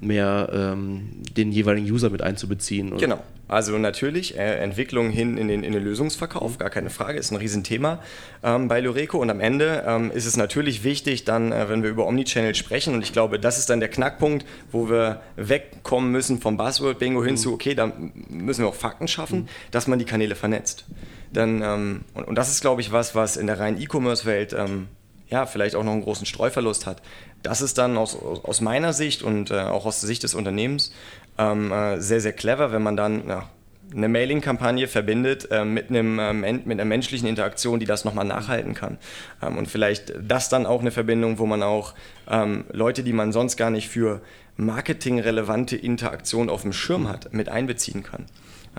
[0.00, 2.96] mehr ähm, den jeweiligen User mit einzubeziehen.
[2.98, 3.22] Genau.
[3.46, 7.36] Also natürlich, äh, Entwicklung hin in den, in den Lösungsverkauf, gar keine Frage, ist ein
[7.36, 8.00] Riesenthema
[8.42, 9.18] ähm, bei Loreco.
[9.18, 12.94] Und am Ende ähm, ist es natürlich wichtig, dann, äh, wenn wir über Omnichannel sprechen,
[12.94, 17.34] und ich glaube, das ist dann der Knackpunkt, wo wir wegkommen müssen vom Buzzword-Bingo hin
[17.34, 17.38] mhm.
[17.38, 17.92] zu, okay, da
[18.30, 19.48] müssen wir auch Fakten schaffen, mhm.
[19.70, 20.86] dass man die Kanäle vernetzt.
[21.32, 24.88] Dann, ähm, und, und, das ist, glaube ich, was, was in der reinen E-Commerce-Welt ähm,
[25.34, 27.02] ja, vielleicht auch noch einen großen Streuverlust hat.
[27.42, 30.92] Das ist dann aus, aus meiner Sicht und äh, auch aus der Sicht des Unternehmens
[31.38, 33.48] ähm, äh, sehr, sehr clever, wenn man dann ja,
[33.92, 38.74] eine Mailing-Kampagne verbindet äh, mit, einem, äh, mit einer menschlichen Interaktion, die das nochmal nachhalten
[38.74, 38.98] kann.
[39.42, 41.94] Ähm, und vielleicht das dann auch eine Verbindung, wo man auch
[42.30, 44.20] ähm, Leute, die man sonst gar nicht für
[44.56, 48.26] marketingrelevante Interaktion auf dem Schirm hat, mit einbeziehen kann.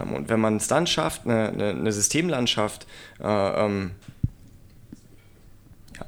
[0.02, 2.88] Ähm, und wenn man es dann schafft, eine, eine, Systemlandschaft
[3.22, 3.91] äh, ähm,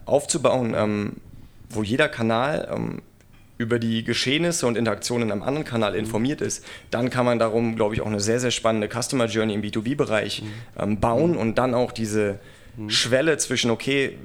[0.05, 1.13] aufzubauen, ähm,
[1.69, 3.01] wo jeder Kanal ähm,
[3.57, 5.99] über die Geschehnisse und Interaktionen am anderen Kanal mhm.
[5.99, 9.53] informiert ist, dann kann man darum, glaube ich, auch eine sehr, sehr spannende Customer Journey
[9.53, 10.47] im B2B-Bereich mhm.
[10.79, 12.39] ähm, bauen und dann auch diese
[12.77, 12.89] mhm.
[12.89, 14.17] Schwelle zwischen, okay,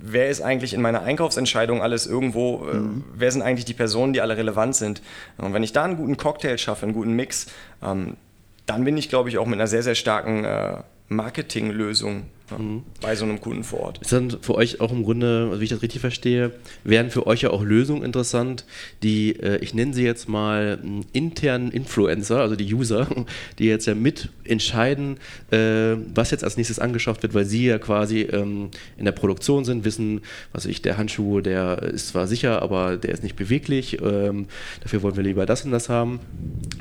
[0.00, 2.80] wer ist eigentlich in meiner Einkaufsentscheidung alles irgendwo, äh,
[3.14, 5.02] wer sind eigentlich die Personen, die alle relevant sind.
[5.36, 7.48] Und wenn ich da einen guten Cocktail schaffe, einen guten Mix,
[7.82, 8.16] ähm,
[8.64, 10.78] dann bin ich, glaube ich, auch mit einer sehr, sehr starken äh,
[11.08, 12.24] Marketinglösung
[12.56, 12.82] mhm.
[13.00, 13.98] bei so einem Kunden vor Ort.
[13.98, 16.52] Ist dann für euch auch im Grunde, also wie ich das richtig verstehe,
[16.84, 18.64] wären für euch ja auch Lösungen interessant,
[19.02, 20.78] die, äh, ich nenne sie jetzt mal
[21.12, 23.06] internen Influencer, also die User,
[23.58, 25.18] die jetzt ja mitentscheiden,
[25.50, 29.64] äh, was jetzt als nächstes angeschafft wird, weil sie ja quasi ähm, in der Produktion
[29.64, 30.20] sind, wissen,
[30.52, 34.46] was ich, der Handschuh, der ist zwar sicher, aber der ist nicht beweglich, ähm,
[34.82, 36.20] dafür wollen wir lieber das und das haben,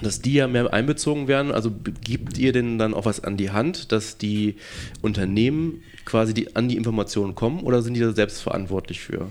[0.02, 1.72] dass die ja mehr einbezogen werden, also
[2.04, 4.56] gibt ihr denn dann auch was an die Hand, dass die
[5.02, 9.28] Unternehmen Unternehmen quasi die, an die Informationen kommen oder sind die da selbst verantwortlich für?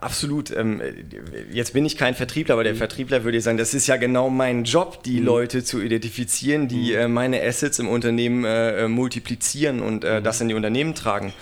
[0.00, 0.50] Absolut.
[0.50, 0.80] Ähm,
[1.52, 2.78] jetzt bin ich kein Vertriebler, aber der mhm.
[2.78, 5.26] Vertriebler würde sagen, das ist ja genau mein Job, die mhm.
[5.26, 6.98] Leute zu identifizieren, die mhm.
[6.98, 10.22] Äh, meine Assets im Unternehmen äh, äh, multiplizieren und mhm.
[10.22, 11.32] das in die Unternehmen tragen.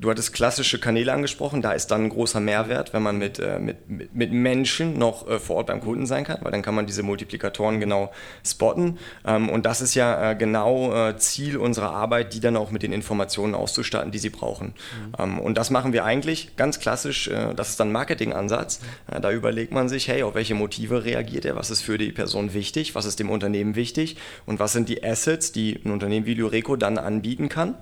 [0.00, 3.58] Du hattest klassische Kanäle angesprochen, da ist dann ein großer Mehrwert, wenn man mit, äh,
[3.58, 6.86] mit, mit Menschen noch äh, vor Ort beim Kunden sein kann, weil dann kann man
[6.86, 8.10] diese Multiplikatoren genau
[8.42, 8.98] spotten.
[9.26, 12.82] Ähm, und das ist ja äh, genau äh, Ziel unserer Arbeit, die dann auch mit
[12.82, 14.68] den Informationen auszustatten, die sie brauchen.
[14.68, 15.14] Mhm.
[15.18, 18.80] Ähm, und das machen wir eigentlich ganz klassisch, äh, das ist dann Marketingansatz.
[19.06, 22.10] Äh, da überlegt man sich, hey, auf welche Motive reagiert er, was ist für die
[22.10, 26.24] Person wichtig, was ist dem Unternehmen wichtig und was sind die Assets, die ein Unternehmen
[26.24, 27.74] wie Lyreco dann anbieten kann.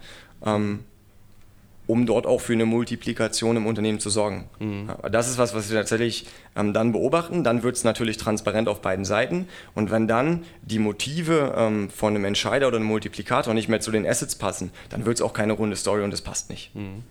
[0.45, 0.81] Ähm,
[1.89, 4.49] um dort auch für eine Multiplikation im Unternehmen zu sorgen.
[4.61, 4.91] Mhm.
[5.11, 7.43] Das ist was, was wir tatsächlich ähm, dann beobachten.
[7.43, 9.49] Dann wird es natürlich transparent auf beiden Seiten.
[9.75, 13.91] Und wenn dann die Motive ähm, von einem Entscheider oder einem Multiplikator nicht mehr zu
[13.91, 16.75] den Assets passen, dann wird es auch keine runde Story und es passt nicht.
[16.77, 17.03] Mhm.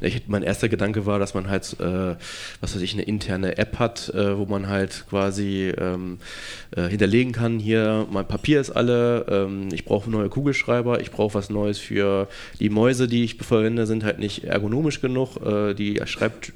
[0.00, 2.16] Ich, mein erster Gedanke war, dass man halt, äh,
[2.60, 6.18] was weiß ich, eine interne App hat, äh, wo man halt quasi ähm,
[6.76, 11.34] äh, hinterlegen kann, hier, mein Papier ist alle, ähm, ich brauche neue Kugelschreiber, ich brauche
[11.34, 12.28] was Neues für
[12.60, 16.52] die Mäuse, die ich verwende, sind halt nicht ergonomisch genug, äh, die schreibt,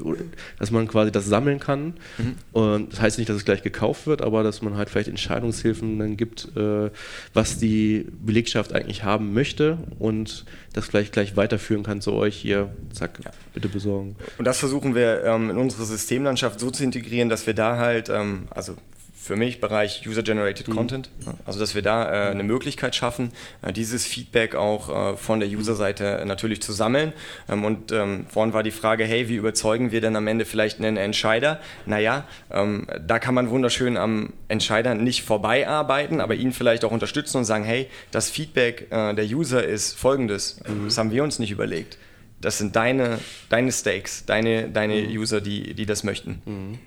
[0.59, 1.95] dass man quasi das sammeln kann.
[2.19, 2.35] Mhm.
[2.53, 5.99] Und das heißt nicht, dass es gleich gekauft wird, aber dass man halt vielleicht Entscheidungshilfen
[5.99, 6.91] dann gibt, äh,
[7.35, 12.71] was die Belegschaft eigentlich haben möchte und das vielleicht gleich weiterführen kann zu euch hier,
[12.93, 13.31] zack, ja.
[13.55, 14.17] bitte besorgen.
[14.39, 18.09] Und das versuchen wir ähm, in unsere Systemlandschaft so zu integrieren, dass wir da halt,
[18.09, 18.77] ähm, also
[19.27, 20.75] für mich Bereich User-Generated mhm.
[20.75, 21.11] Content.
[21.45, 25.49] Also, dass wir da äh, eine Möglichkeit schaffen, äh, dieses Feedback auch äh, von der
[25.49, 27.13] User-Seite natürlich zu sammeln.
[27.49, 30.79] Ähm, und ähm, vorhin war die Frage, hey, wie überzeugen wir denn am Ende vielleicht
[30.79, 31.61] einen Entscheider?
[31.85, 37.39] Naja, ähm, da kann man wunderschön am Entscheider nicht vorbeiarbeiten, aber ihn vielleicht auch unterstützen
[37.39, 40.61] und sagen, hey, das Feedback äh, der User ist folgendes.
[40.67, 40.85] Mhm.
[40.85, 41.99] Das haben wir uns nicht überlegt
[42.47, 45.19] das sind deine, deine Stakes, deine, deine mhm.
[45.19, 46.43] User, die, die das möchten.
[46.45, 46.79] Mhm.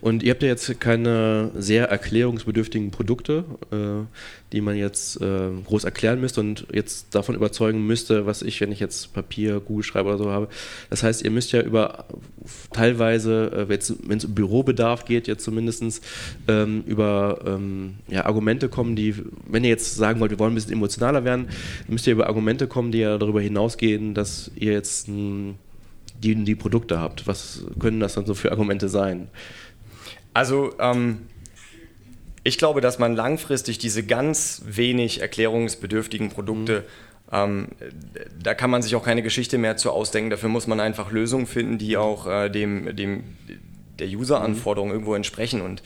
[0.00, 4.06] Und ihr habt ja jetzt keine sehr erklärungsbedürftigen Produkte, äh,
[4.52, 8.72] die man jetzt äh, groß erklären müsste und jetzt davon überzeugen müsste, was ich, wenn
[8.72, 10.48] ich jetzt Papier, Google schreibe oder so habe.
[10.90, 12.06] Das heißt, ihr müsst ja über
[12.72, 16.02] teilweise, äh, wenn es um Bürobedarf geht, jetzt zumindest
[16.48, 19.14] ähm, über ähm, ja, Argumente kommen, die,
[19.46, 21.48] wenn ihr jetzt sagen wollt, wir wollen ein bisschen emotionaler werden,
[21.86, 25.56] müsst ihr über Argumente kommen, die ja darüber hinausgehen, dass ihr jetzt ein,
[26.22, 27.26] die, die Produkte habt.
[27.26, 29.28] Was können das dann so für Argumente sein?
[30.38, 31.26] Also, ähm
[32.44, 36.84] ich glaube, dass man langfristig diese ganz wenig erklärungsbedürftigen Produkte,
[37.26, 37.32] mhm.
[37.32, 37.68] ähm,
[38.42, 40.30] da kann man sich auch keine Geschichte mehr zu ausdenken.
[40.30, 43.36] Dafür muss man einfach Lösungen finden, die auch äh, dem, dem,
[43.98, 44.94] der User-Anforderung mhm.
[44.94, 45.60] irgendwo entsprechen.
[45.60, 45.82] Und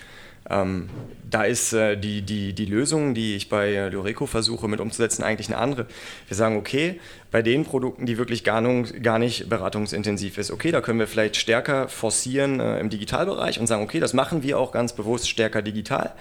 [0.51, 0.89] ähm,
[1.31, 5.49] da ist äh, die, die, die Lösung, die ich bei Loreco versuche mit umzusetzen, eigentlich
[5.49, 5.87] eine andere.
[6.29, 7.01] Wir sagen, okay,
[7.31, 11.07] bei den Produkten, die wirklich gar, nicht, gar nicht beratungsintensiv ist, okay, da können wir
[11.07, 15.29] vielleicht stärker forcieren äh, im Digitalbereich und sagen, okay, das machen wir auch ganz bewusst
[15.29, 16.13] stärker digital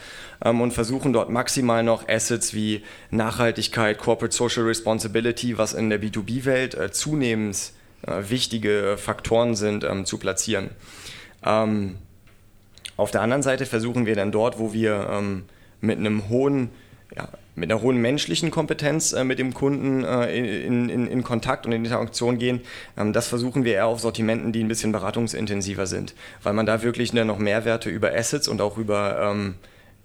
[0.44, 6.02] ähm, und versuchen dort maximal noch Assets wie Nachhaltigkeit, Corporate Social Responsibility, was in der
[6.02, 7.74] B2B-Welt äh, zunehmend
[8.08, 10.70] äh, wichtige Faktoren sind, ähm, zu platzieren.
[11.46, 11.98] Ähm,
[13.02, 15.44] auf der anderen Seite versuchen wir dann dort, wo wir ähm,
[15.82, 16.70] mit einem hohen
[17.16, 21.66] ja, mit einer hohen menschlichen Kompetenz äh, mit dem Kunden äh, in, in, in, Kontakt
[21.66, 22.62] und in Interaktion gehen.
[22.98, 26.82] Ähm, das versuchen wir eher auf Sortimenten, die ein bisschen beratungsintensiver sind, weil man da
[26.82, 29.56] wirklich noch Mehrwerte über Assets und auch über, ähm,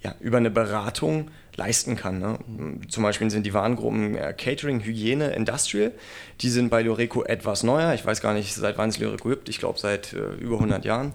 [0.02, 2.18] ja, über eine Beratung leisten kann.
[2.18, 2.38] Ne?
[2.88, 5.92] Zum Beispiel sind die Warengruppen äh, Catering, Hygiene, Industrial.
[6.42, 7.94] Die sind bei Loreco etwas neuer.
[7.94, 9.48] Ich weiß gar nicht, seit wann es Loreco gibt.
[9.48, 11.14] Ich glaube, seit äh, über 100 Jahren.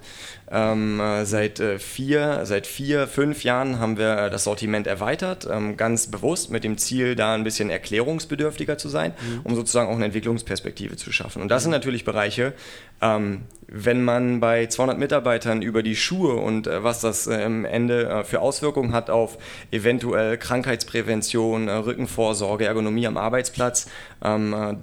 [0.53, 5.47] Ähm, äh, seit, äh, vier, seit vier, fünf Jahren haben wir äh, das Sortiment erweitert.
[5.49, 9.41] Ähm, ganz bewusst mit dem Ziel, da ein bisschen erklärungsbedürftiger zu sein, mhm.
[9.43, 11.41] um sozusagen auch eine Entwicklungsperspektive zu schaffen.
[11.41, 12.53] Und das sind natürlich Bereiche,
[13.01, 18.41] ähm, wenn man bei 200 Mitarbeitern über die Schuhe und was das am Ende für
[18.41, 19.37] Auswirkungen hat auf
[19.71, 23.87] eventuell Krankheitsprävention, äh, Rückenvorsorge, Ergonomie am Arbeitsplatz,
[24.23, 24.75] ähm, äh,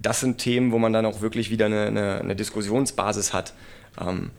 [0.00, 3.54] das sind Themen, wo man dann auch wirklich wieder eine, eine, eine Diskussionsbasis hat.
[4.00, 4.30] Ähm,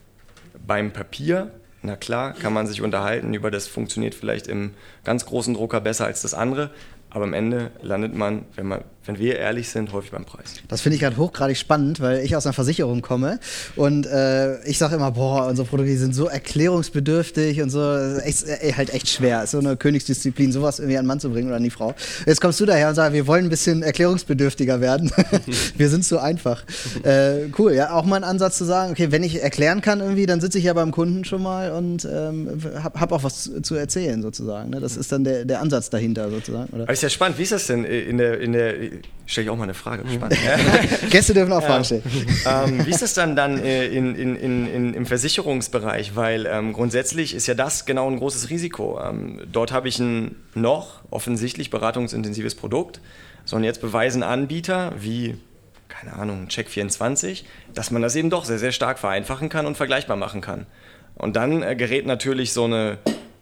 [0.66, 1.52] beim Papier,
[1.82, 4.72] na klar, kann man sich unterhalten über das funktioniert vielleicht im
[5.04, 6.72] ganz großen Drucker besser als das andere,
[7.10, 10.56] aber am Ende landet man, wenn, man, wenn wir ehrlich sind, häufig beim Preis.
[10.68, 13.40] Das finde ich gerade hochgradig spannend, weil ich aus einer Versicherung komme
[13.76, 18.74] und äh, ich sage immer, boah, unsere Produkte sind so erklärungsbedürftig und so, echt, äh,
[18.74, 19.44] halt echt schwer.
[19.44, 21.94] Ist so eine Königsdisziplin, sowas irgendwie an den Mann zu bringen oder an die Frau.
[22.26, 25.12] Jetzt kommst du daher und sagst, wir wollen ein bisschen erklärungsbedürftiger werden.
[25.78, 26.64] wir sind so einfach.
[27.04, 30.26] Äh, cool, ja, auch mal ein Ansatz zu sagen, okay, wenn ich erklären kann irgendwie,
[30.26, 33.76] dann sitze ich ja beim Kunden schon mal und ähm, habe hab auch was zu
[33.76, 34.72] erzählen sozusagen.
[34.72, 34.80] Ne?
[34.80, 36.74] Das ist dann der, der Ansatz dahinter sozusagen.
[36.74, 36.92] Oder?
[36.92, 37.38] ja spannend.
[37.38, 38.76] Wie ist das denn in der, in der
[39.26, 40.04] stelle ich auch mal eine Frage.
[40.10, 40.38] Spannend.
[41.10, 42.04] Gäste dürfen auch Fragen stellen.
[42.46, 46.16] Ähm, wie ist das dann dann äh, in, in, in, im Versicherungsbereich?
[46.16, 49.00] Weil ähm, grundsätzlich ist ja das genau ein großes Risiko.
[49.02, 53.02] Ähm, dort habe ich ein noch offensichtlich beratungsintensives Produkt.
[53.46, 55.38] So, und jetzt beweisen Anbieter wie,
[55.88, 60.18] keine Ahnung, Check24, dass man das eben doch sehr, sehr stark vereinfachen kann und vergleichbar
[60.18, 60.66] machen kann.
[61.16, 62.98] Und dann äh, gerät natürlich so eine,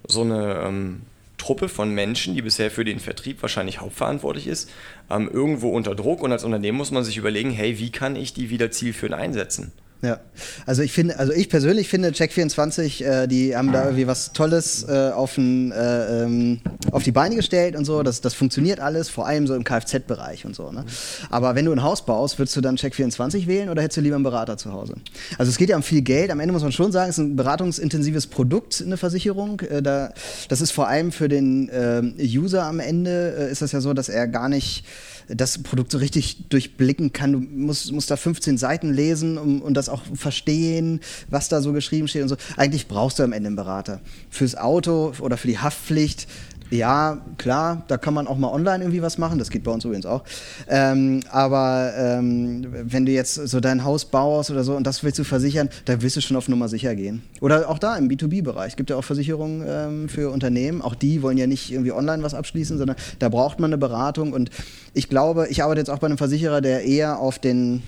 [0.07, 1.01] so eine ähm,
[1.43, 4.71] Truppe von Menschen, die bisher für den Vertrieb wahrscheinlich hauptverantwortlich ist,
[5.09, 8.33] ähm, irgendwo unter Druck und als Unternehmen muss man sich überlegen, hey, wie kann ich
[8.33, 9.73] die wieder zielführend einsetzen?
[10.03, 10.19] Ja,
[10.65, 14.85] also ich finde, also ich persönlich finde Check24, äh, die haben da irgendwie was Tolles
[14.89, 16.59] äh, auf, ein, äh, ähm,
[16.91, 18.03] auf die Beine gestellt und so.
[18.03, 20.73] Das, das funktioniert alles, vor allem so im Kfz-Bereich und so.
[20.73, 20.83] Ne?
[21.29, 24.15] Aber wenn du ein Haus baust, würdest du dann Check24 wählen oder hättest du lieber
[24.15, 24.95] einen Berater zu Hause?
[25.37, 26.31] Also es geht ja um viel Geld.
[26.31, 29.61] Am Ende muss man schon sagen, es ist ein beratungsintensives Produkt, eine Versicherung.
[29.61, 30.13] Äh, da,
[30.49, 33.93] das ist vor allem für den ähm, User am Ende äh, ist das ja so,
[33.93, 34.83] dass er gar nicht
[35.27, 37.31] das Produkt so richtig durchblicken kann.
[37.33, 41.73] Du musst, musst da 15 Seiten lesen um, und das auch verstehen, was da so
[41.73, 42.37] geschrieben steht und so.
[42.57, 44.01] Eigentlich brauchst du am Ende einen Berater.
[44.29, 46.27] Fürs Auto oder für die Haftpflicht
[46.73, 49.85] ja, klar, da kann man auch mal online irgendwie was machen, das geht bei uns
[49.85, 50.23] übrigens auch.
[50.67, 55.19] Ähm, aber ähm, wenn du jetzt so dein Haus baust oder so und das willst
[55.19, 57.21] du versichern, da willst du schon auf Nummer sicher gehen.
[57.41, 58.71] Oder auch da im B2B-Bereich.
[58.71, 60.81] Es gibt ja auch Versicherungen ähm, für Unternehmen.
[60.81, 64.33] Auch die wollen ja nicht irgendwie online was abschließen, sondern da braucht man eine Beratung.
[64.33, 64.49] Und
[64.93, 67.83] ich glaube, ich arbeite jetzt auch bei einem Versicherer, der eher auf den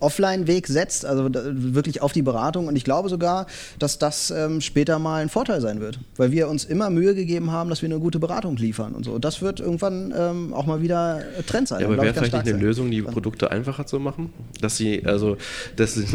[0.00, 2.66] Offline-Weg setzt, also wirklich auf die Beratung.
[2.68, 3.46] Und ich glaube sogar,
[3.78, 7.52] dass das ähm, später mal ein Vorteil sein wird, weil wir uns immer Mühe gegeben
[7.52, 9.12] haben, dass wir eine gute Beratung liefern und so.
[9.12, 11.80] Und das wird irgendwann ähm, auch mal wieder Trend sein.
[11.80, 12.60] Ja, aber wäre vielleicht nicht eine sein.
[12.60, 14.32] Lösung, die Produkte einfacher zu machen?
[14.60, 15.36] Dass sie, also,
[15.76, 16.06] dass sie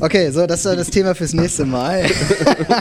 [0.00, 2.04] Okay, so, das ist das Thema fürs nächste Mal.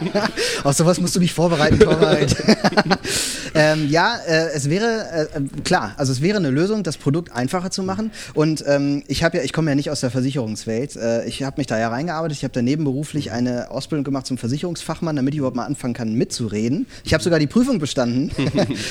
[0.63, 2.35] Auf sowas musst du mich vorbereiten, Torwald.
[3.55, 7.71] ähm, ja, äh, es wäre, äh, klar, also es wäre eine Lösung, das Produkt einfacher
[7.71, 8.11] zu machen.
[8.33, 10.95] Und ähm, ich habe ja, ich komme ja nicht aus der Versicherungswelt.
[10.95, 12.37] Äh, ich habe mich da ja reingearbeitet.
[12.37, 16.13] Ich habe daneben beruflich eine Ausbildung gemacht zum Versicherungsfachmann, damit ich überhaupt mal anfangen kann,
[16.13, 16.87] mitzureden.
[17.03, 18.31] Ich habe sogar die Prüfung bestanden.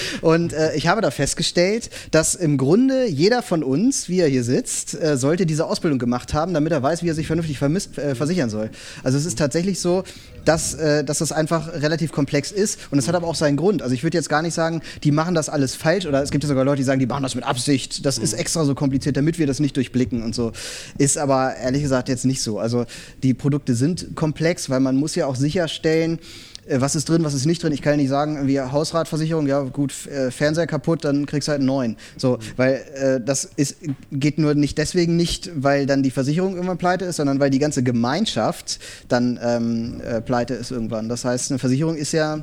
[0.20, 4.44] und äh, ich habe da festgestellt, dass im Grunde jeder von uns, wie er hier
[4.44, 8.14] sitzt, äh, sollte diese Ausbildung gemacht haben, damit er weiß, wie er sich vernünftig äh,
[8.14, 8.70] versichern soll.
[9.02, 10.04] Also es ist tatsächlich so,
[10.44, 13.82] dass, äh, dass das einfach relativ komplex ist und es hat aber auch seinen Grund.
[13.82, 16.44] Also ich würde jetzt gar nicht sagen, die machen das alles falsch oder es gibt
[16.44, 18.04] ja sogar Leute, die sagen, die machen das mit Absicht.
[18.06, 20.52] Das ist extra so kompliziert, damit wir das nicht durchblicken und so.
[20.98, 22.58] Ist aber ehrlich gesagt jetzt nicht so.
[22.58, 22.86] Also
[23.22, 26.18] die Produkte sind komplex, weil man muss ja auch sicherstellen,
[26.66, 27.72] äh, was ist drin, was ist nicht drin.
[27.72, 31.50] Ich kann ja nicht sagen, irgendwie Hausratversicherung, ja gut, äh, Fernseher kaputt, dann kriegst du
[31.50, 31.96] halt einen neuen.
[32.16, 33.76] So, weil äh, das ist,
[34.10, 37.58] geht nur nicht deswegen nicht, weil dann die Versicherung irgendwann pleite ist, sondern weil die
[37.58, 41.08] ganze Gemeinschaft dann ähm, äh, pleite ist irgendwann.
[41.08, 42.40] Das heißt, eine Versicherung ist ja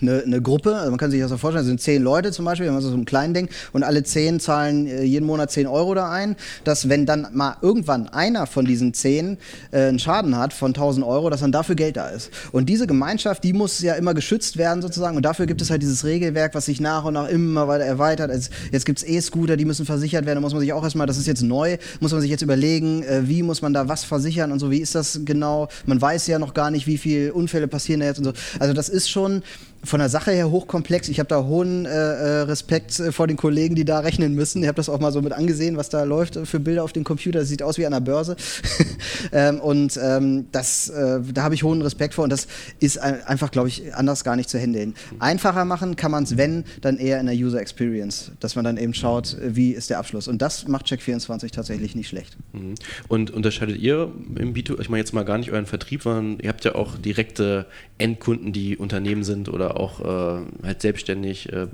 [0.00, 2.44] eine, eine Gruppe, also man kann sich das so vorstellen, es sind zehn Leute zum
[2.44, 5.66] Beispiel, wenn man so ein kleinen Ding, und alle zehn zahlen äh, jeden Monat zehn
[5.66, 9.38] Euro da ein, dass wenn dann mal irgendwann einer von diesen zehn
[9.70, 12.30] äh, einen Schaden hat von 1000 Euro, dass dann dafür Geld da ist.
[12.52, 15.82] Und diese Gemeinschaft, die muss ja immer geschützt werden sozusagen und dafür gibt es halt
[15.82, 18.30] dieses Regelwerk, was sich nach und nach immer weiter erweitert.
[18.30, 21.06] Also jetzt gibt es E-Scooter, die müssen versichert werden, da muss man sich auch erstmal,
[21.06, 24.04] das ist jetzt neu, muss man sich jetzt überlegen, äh, wie muss man da was
[24.04, 25.68] versichern und so, wie ist das genau?
[25.86, 28.32] Man weiß ja noch gar nicht, wie viele Unfälle passieren da jetzt und so.
[28.58, 29.42] Also das ist schon
[29.84, 31.08] von der Sache her hochkomplex.
[31.08, 34.62] Ich habe da hohen äh, äh Respekt äh, vor den Kollegen, die da rechnen müssen.
[34.62, 36.92] Ich habe das auch mal so mit angesehen, was da läuft äh, für Bilder auf
[36.92, 37.40] dem Computer.
[37.40, 38.36] Das sieht aus wie an der Börse.
[39.32, 42.24] ähm, und ähm, das, äh, da habe ich hohen Respekt vor.
[42.24, 42.48] Und das
[42.80, 44.94] ist einfach, glaube ich, anders gar nicht zu handeln.
[45.20, 48.32] Einfacher machen kann man es, wenn, dann eher in der User Experience.
[48.40, 50.28] Dass man dann eben schaut, wie ist der Abschluss.
[50.28, 52.36] Und das macht Check24 tatsächlich nicht schlecht.
[52.52, 52.74] Mhm.
[53.06, 56.48] Und unterscheidet ihr im B2, ich meine jetzt mal gar nicht euren Vertrieb, sondern ihr
[56.48, 57.66] habt ja auch direkte
[57.98, 61.66] Endkunden, die Unternehmen sind oder auch äh, halt selbstständig, äh,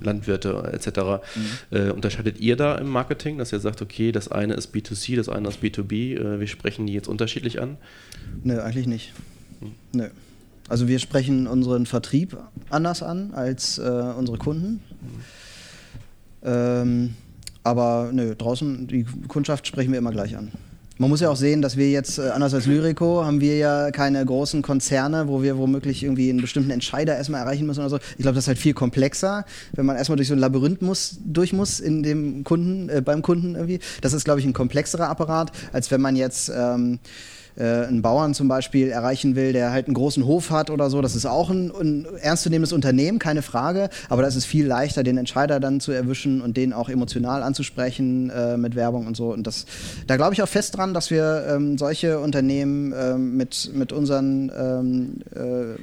[0.00, 0.88] Landwirte etc.
[1.68, 1.76] Mhm.
[1.76, 5.28] Äh, unterscheidet ihr da im Marketing, dass ihr sagt, okay, das eine ist B2C, das
[5.28, 7.76] eine ist B2B, äh, wir sprechen die jetzt unterschiedlich an?
[8.42, 9.12] Nö, eigentlich nicht.
[9.60, 9.72] Mhm.
[9.92, 10.08] Nö.
[10.68, 12.36] Also wir sprechen unseren Vertrieb
[12.70, 14.80] anders an als äh, unsere Kunden.
[15.00, 15.20] Mhm.
[16.44, 17.14] Ähm,
[17.64, 20.50] aber nö, draußen, die Kundschaft sprechen wir immer gleich an.
[20.98, 23.90] Man muss ja auch sehen, dass wir jetzt, äh, anders als Lyrico, haben wir ja
[23.90, 27.96] keine großen Konzerne, wo wir womöglich irgendwie einen bestimmten Entscheider erstmal erreichen müssen oder so.
[27.96, 31.18] Ich glaube, das ist halt viel komplexer, wenn man erstmal durch so ein Labyrinth muss,
[31.24, 33.80] durch muss in dem Kunden, äh, beim Kunden irgendwie.
[34.00, 36.98] Das ist, glaube ich, ein komplexerer Apparat, als wenn man jetzt ähm,
[37.56, 41.00] äh, einen Bauern zum Beispiel erreichen will, der halt einen großen Hof hat oder so.
[41.00, 43.90] Das ist auch ein, ein ernstzunehmendes Unternehmen, keine Frage.
[44.08, 47.42] Aber da ist es viel leichter, den Entscheider dann zu erwischen und den auch emotional
[47.42, 49.32] anzusprechen äh, mit Werbung und so.
[49.32, 49.66] Und das,
[50.06, 54.50] da glaube ich auch fest dran, dass wir ähm, solche Unternehmen ähm, mit, mit unseren
[54.56, 55.78] ähm, äh,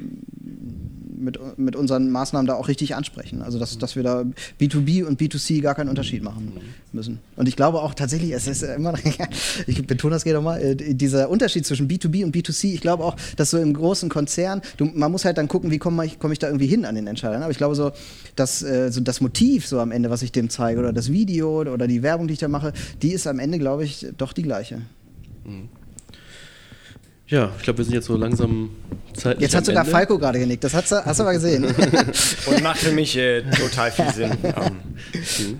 [1.19, 3.41] mit, mit unseren Maßnahmen da auch richtig ansprechen.
[3.41, 4.23] Also dass, dass wir da
[4.59, 6.53] B2B und B2C gar keinen Unterschied machen
[6.91, 7.19] müssen.
[7.35, 8.93] Und ich glaube auch tatsächlich, es ist immer,
[9.67, 13.15] ich betone das gerne nochmal, äh, dieser Unterschied zwischen B2B und B2C, ich glaube auch,
[13.35, 16.31] dass so im großen Konzern, du, man muss halt dann gucken, wie komme ich, komm
[16.31, 17.43] ich da irgendwie hin an den Entscheidern.
[17.43, 17.91] Aber ich glaube so,
[18.35, 21.61] dass äh, so das Motiv so am Ende, was ich dem zeige, oder das Video
[21.61, 24.43] oder die Werbung, die ich da mache, die ist am Ende, glaube ich, doch die
[24.43, 24.81] gleiche.
[25.45, 25.69] Mhm.
[27.29, 28.71] Ja, ich glaube, wir sind jetzt so langsam
[29.13, 29.91] zeitlich Jetzt hat sogar Ende.
[29.91, 31.63] Falco gerade genickt, das hast du, hast du aber gesehen.
[31.65, 34.31] Und macht für mich äh, total viel Sinn.
[34.55, 35.59] Um,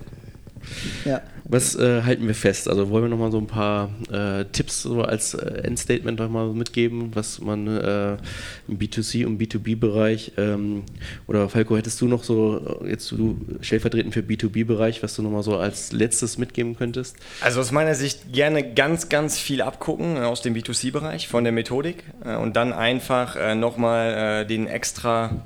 [1.04, 1.20] ja.
[1.50, 2.68] Was äh, halten wir fest?
[2.68, 7.10] Also wollen wir nochmal so ein paar äh, Tipps so als äh, Endstatement nochmal mitgeben,
[7.14, 8.12] was man äh,
[8.68, 10.84] im B2C und B2B-Bereich ähm,
[11.26, 15.42] oder Falco, hättest du noch so, äh, jetzt du stellvertretend für B2B-Bereich, was du nochmal
[15.42, 17.16] so als letztes mitgeben könntest?
[17.40, 21.52] Also aus meiner Sicht gerne ganz, ganz viel abgucken äh, aus dem B2C-Bereich von der
[21.52, 22.04] Methodik
[22.40, 25.44] und dann einfach äh, nochmal den extra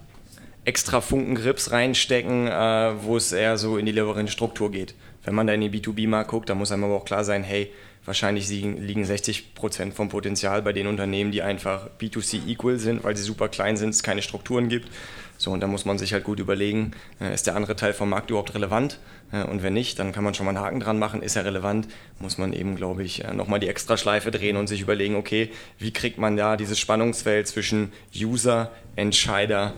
[0.67, 5.55] extra Funken Grips reinstecken, wo es eher so in die Labyrinth-Struktur geht wenn man da
[5.55, 7.73] in den B2B-Markt guckt, dann muss einem aber auch klar sein, hey,
[8.05, 13.17] wahrscheinlich liegen 60 Prozent vom Potenzial bei den Unternehmen, die einfach B2C equal sind, weil
[13.17, 14.89] sie super klein sind, es keine Strukturen gibt.
[15.37, 18.11] So, und da muss man sich halt gut überlegen, äh, ist der andere Teil vom
[18.11, 18.99] Markt überhaupt relevant?
[19.33, 21.23] Äh, und wenn nicht, dann kann man schon mal einen Haken dran machen.
[21.23, 21.89] Ist er relevant?
[22.21, 25.93] Muss man eben, glaube ich, äh, nochmal die Extraschleife drehen und sich überlegen, okay, wie
[25.93, 29.73] kriegt man da dieses Spannungsfeld zwischen User, Entscheider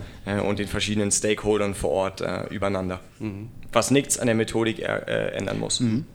[0.47, 3.01] und den verschiedenen Stakeholdern vor Ort übereinander?
[3.19, 5.81] Mhm was nichts an der Methodik äh, ändern muss.
[5.81, 6.07] Mhm.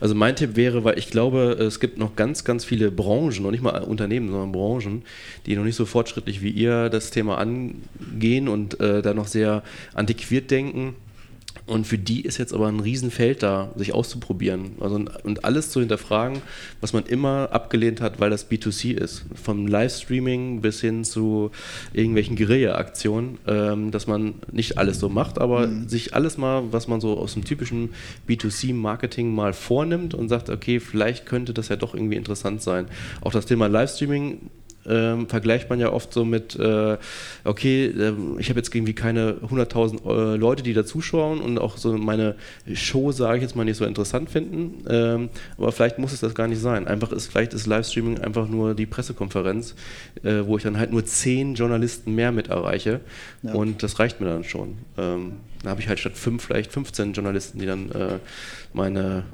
[0.00, 3.50] Also mein Tipp wäre, weil ich glaube, es gibt noch ganz, ganz viele Branchen, noch
[3.50, 5.02] nicht mal Unternehmen, sondern Branchen,
[5.46, 9.62] die noch nicht so fortschrittlich wie ihr das Thema angehen und äh, da noch sehr
[9.94, 10.94] antiquiert denken
[11.66, 15.80] und für die ist jetzt aber ein Riesenfeld da, sich auszuprobieren also, und alles zu
[15.80, 16.42] hinterfragen,
[16.80, 19.24] was man immer abgelehnt hat, weil das B2C ist.
[19.40, 21.52] Vom Livestreaming bis hin zu
[21.92, 25.88] irgendwelchen Guerilla-Aktionen, ähm, dass man nicht alles so macht, aber mhm.
[25.88, 27.90] sich alles mal, was man so aus dem typischen
[28.28, 32.86] B2C-Marketing mal vornimmt und sagt, okay, vielleicht könnte das ja doch irgendwie interessant sein.
[33.20, 34.50] Auch das Thema Livestreaming
[34.90, 36.96] ähm, vergleicht man ja oft so mit, äh,
[37.44, 41.76] okay, äh, ich habe jetzt irgendwie keine 100.000 äh, Leute, die da zuschauen und auch
[41.76, 42.34] so meine
[42.74, 44.84] Show, sage ich jetzt mal, nicht so interessant finden.
[44.88, 46.86] Ähm, aber vielleicht muss es das gar nicht sein.
[46.86, 49.74] Einfach ist, vielleicht ist Livestreaming einfach nur die Pressekonferenz,
[50.22, 53.00] äh, wo ich dann halt nur zehn Journalisten mehr mit erreiche.
[53.42, 53.52] Ja.
[53.54, 54.78] Und das reicht mir dann schon.
[54.98, 58.18] Ähm, da habe ich halt statt fünf vielleicht 15 Journalisten, die dann äh,
[58.72, 59.24] meine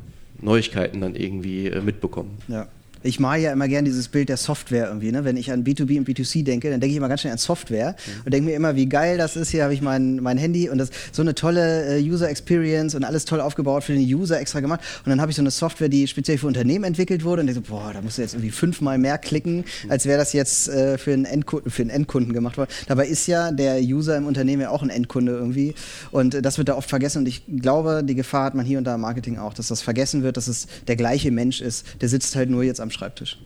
[0.41, 2.39] Neuigkeiten dann irgendwie äh, mitbekommen.
[2.49, 2.69] Ja.
[3.03, 5.13] Ich mache ja immer gerne dieses Bild der Software irgendwie.
[5.13, 5.25] Ne?
[5.25, 7.93] Wenn ich an B2B und B2C denke, dann denke ich immer ganz schnell an Software
[7.93, 8.23] mhm.
[8.25, 9.51] und denke mir immer, wie geil das ist.
[9.51, 13.05] Hier habe ich mein, mein Handy und das so eine tolle äh, User Experience und
[13.05, 14.81] alles toll aufgebaut für den User extra gemacht.
[15.05, 17.63] Und dann habe ich so eine Software, die speziell für Unternehmen entwickelt wurde und denke
[17.67, 19.91] so, boah, da musst du jetzt irgendwie fünfmal mehr klicken, mhm.
[19.91, 22.71] als wäre das jetzt äh, für, einen Endkunden, für einen Endkunden gemacht worden.
[22.89, 25.75] Dabei ist ja der User im Unternehmen ja auch ein Endkunde irgendwie.
[26.11, 27.19] Und äh, das wird da oft vergessen.
[27.19, 29.83] Und ich glaube, die Gefahr hat man hier und da im Marketing auch, dass das
[29.83, 31.85] vergessen wird, dass es der gleiche Mensch ist.
[32.01, 33.39] Der sitzt halt nur jetzt am Schreibtisch.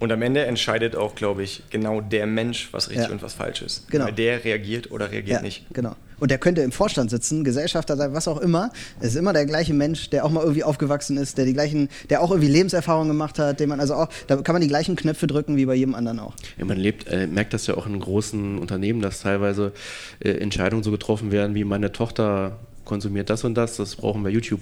[0.00, 3.12] Und am Ende entscheidet auch, glaube ich, genau der Mensch, was richtig ja.
[3.12, 3.88] und was falsch ist.
[3.90, 4.06] Genau.
[4.06, 5.64] Weil der reagiert oder reagiert ja, nicht.
[5.72, 5.96] Genau.
[6.18, 8.70] Und der könnte im Vorstand sitzen, Gesellschafter sein, was auch immer.
[9.00, 11.88] Es ist immer der gleiche Mensch, der auch mal irgendwie aufgewachsen ist, der die gleichen,
[12.10, 14.96] der auch irgendwie Lebenserfahrungen gemacht hat, den man also auch, da kann man die gleichen
[14.96, 16.34] Knöpfe drücken wie bei jedem anderen auch.
[16.58, 19.72] Ja, man lebt, äh, merkt das ja auch in großen Unternehmen, dass teilweise
[20.20, 24.30] äh, Entscheidungen so getroffen werden, wie meine Tochter konsumiert das und das, das brauchen wir
[24.30, 24.60] YouTube.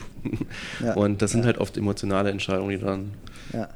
[0.85, 0.95] Ja.
[0.95, 1.47] Und das sind ja.
[1.47, 3.11] halt oft emotionale Entscheidungen, die dann
[3.53, 3.69] ja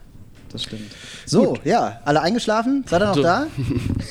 [0.56, 0.90] das stimmt.
[1.26, 1.60] So, Gut.
[1.64, 2.84] ja, alle eingeschlafen?
[2.88, 3.22] Seid ihr noch so.
[3.22, 3.46] da?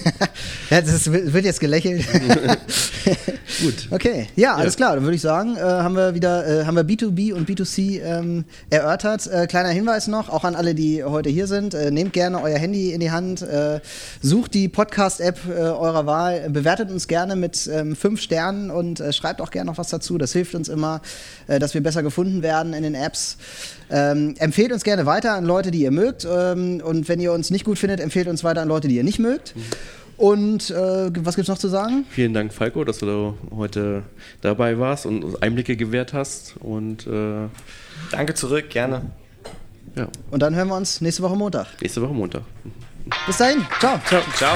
[0.69, 2.05] ja, das wird jetzt gelächelt.
[3.61, 3.87] Gut.
[3.89, 4.77] Okay, ja, alles ja.
[4.77, 4.95] klar.
[4.95, 8.45] Dann würde ich sagen, äh, haben wir wieder äh, haben wir B2B und B2C ähm,
[8.69, 9.27] erörtert.
[9.27, 11.73] Äh, kleiner Hinweis noch, auch an alle, die heute hier sind.
[11.73, 13.79] Äh, nehmt gerne euer Handy in die Hand, äh,
[14.21, 19.41] sucht die Podcast-App äh, eurer Wahl, bewertet uns gerne mit ähm, fünf Sternen und schreibt
[19.41, 20.17] auch gerne noch was dazu.
[20.17, 21.01] Das hilft uns immer,
[21.47, 23.37] dass wir besser gefunden werden in den Apps.
[23.89, 26.25] Ähm, empfehlt uns gerne weiter an Leute, die ihr mögt.
[26.35, 29.03] Ähm, und wenn ihr uns nicht gut findet, empfehlt uns weiter an Leute, die ihr
[29.03, 29.55] nicht mögt.
[29.55, 29.61] Mhm.
[30.17, 32.05] Und äh, was gibt es noch zu sagen?
[32.09, 34.03] Vielen Dank, Falco, dass du da heute
[34.41, 36.55] dabei warst und Einblicke gewährt hast.
[36.61, 37.49] Und äh,
[38.11, 39.01] danke zurück, gerne.
[39.95, 40.07] Ja.
[40.31, 41.67] Und dann hören wir uns nächste Woche Montag.
[41.81, 42.43] Nächste Woche Montag.
[43.27, 43.65] Bis dahin.
[43.79, 43.99] Ciao.
[44.07, 44.21] Ciao.
[44.35, 44.55] Ciao.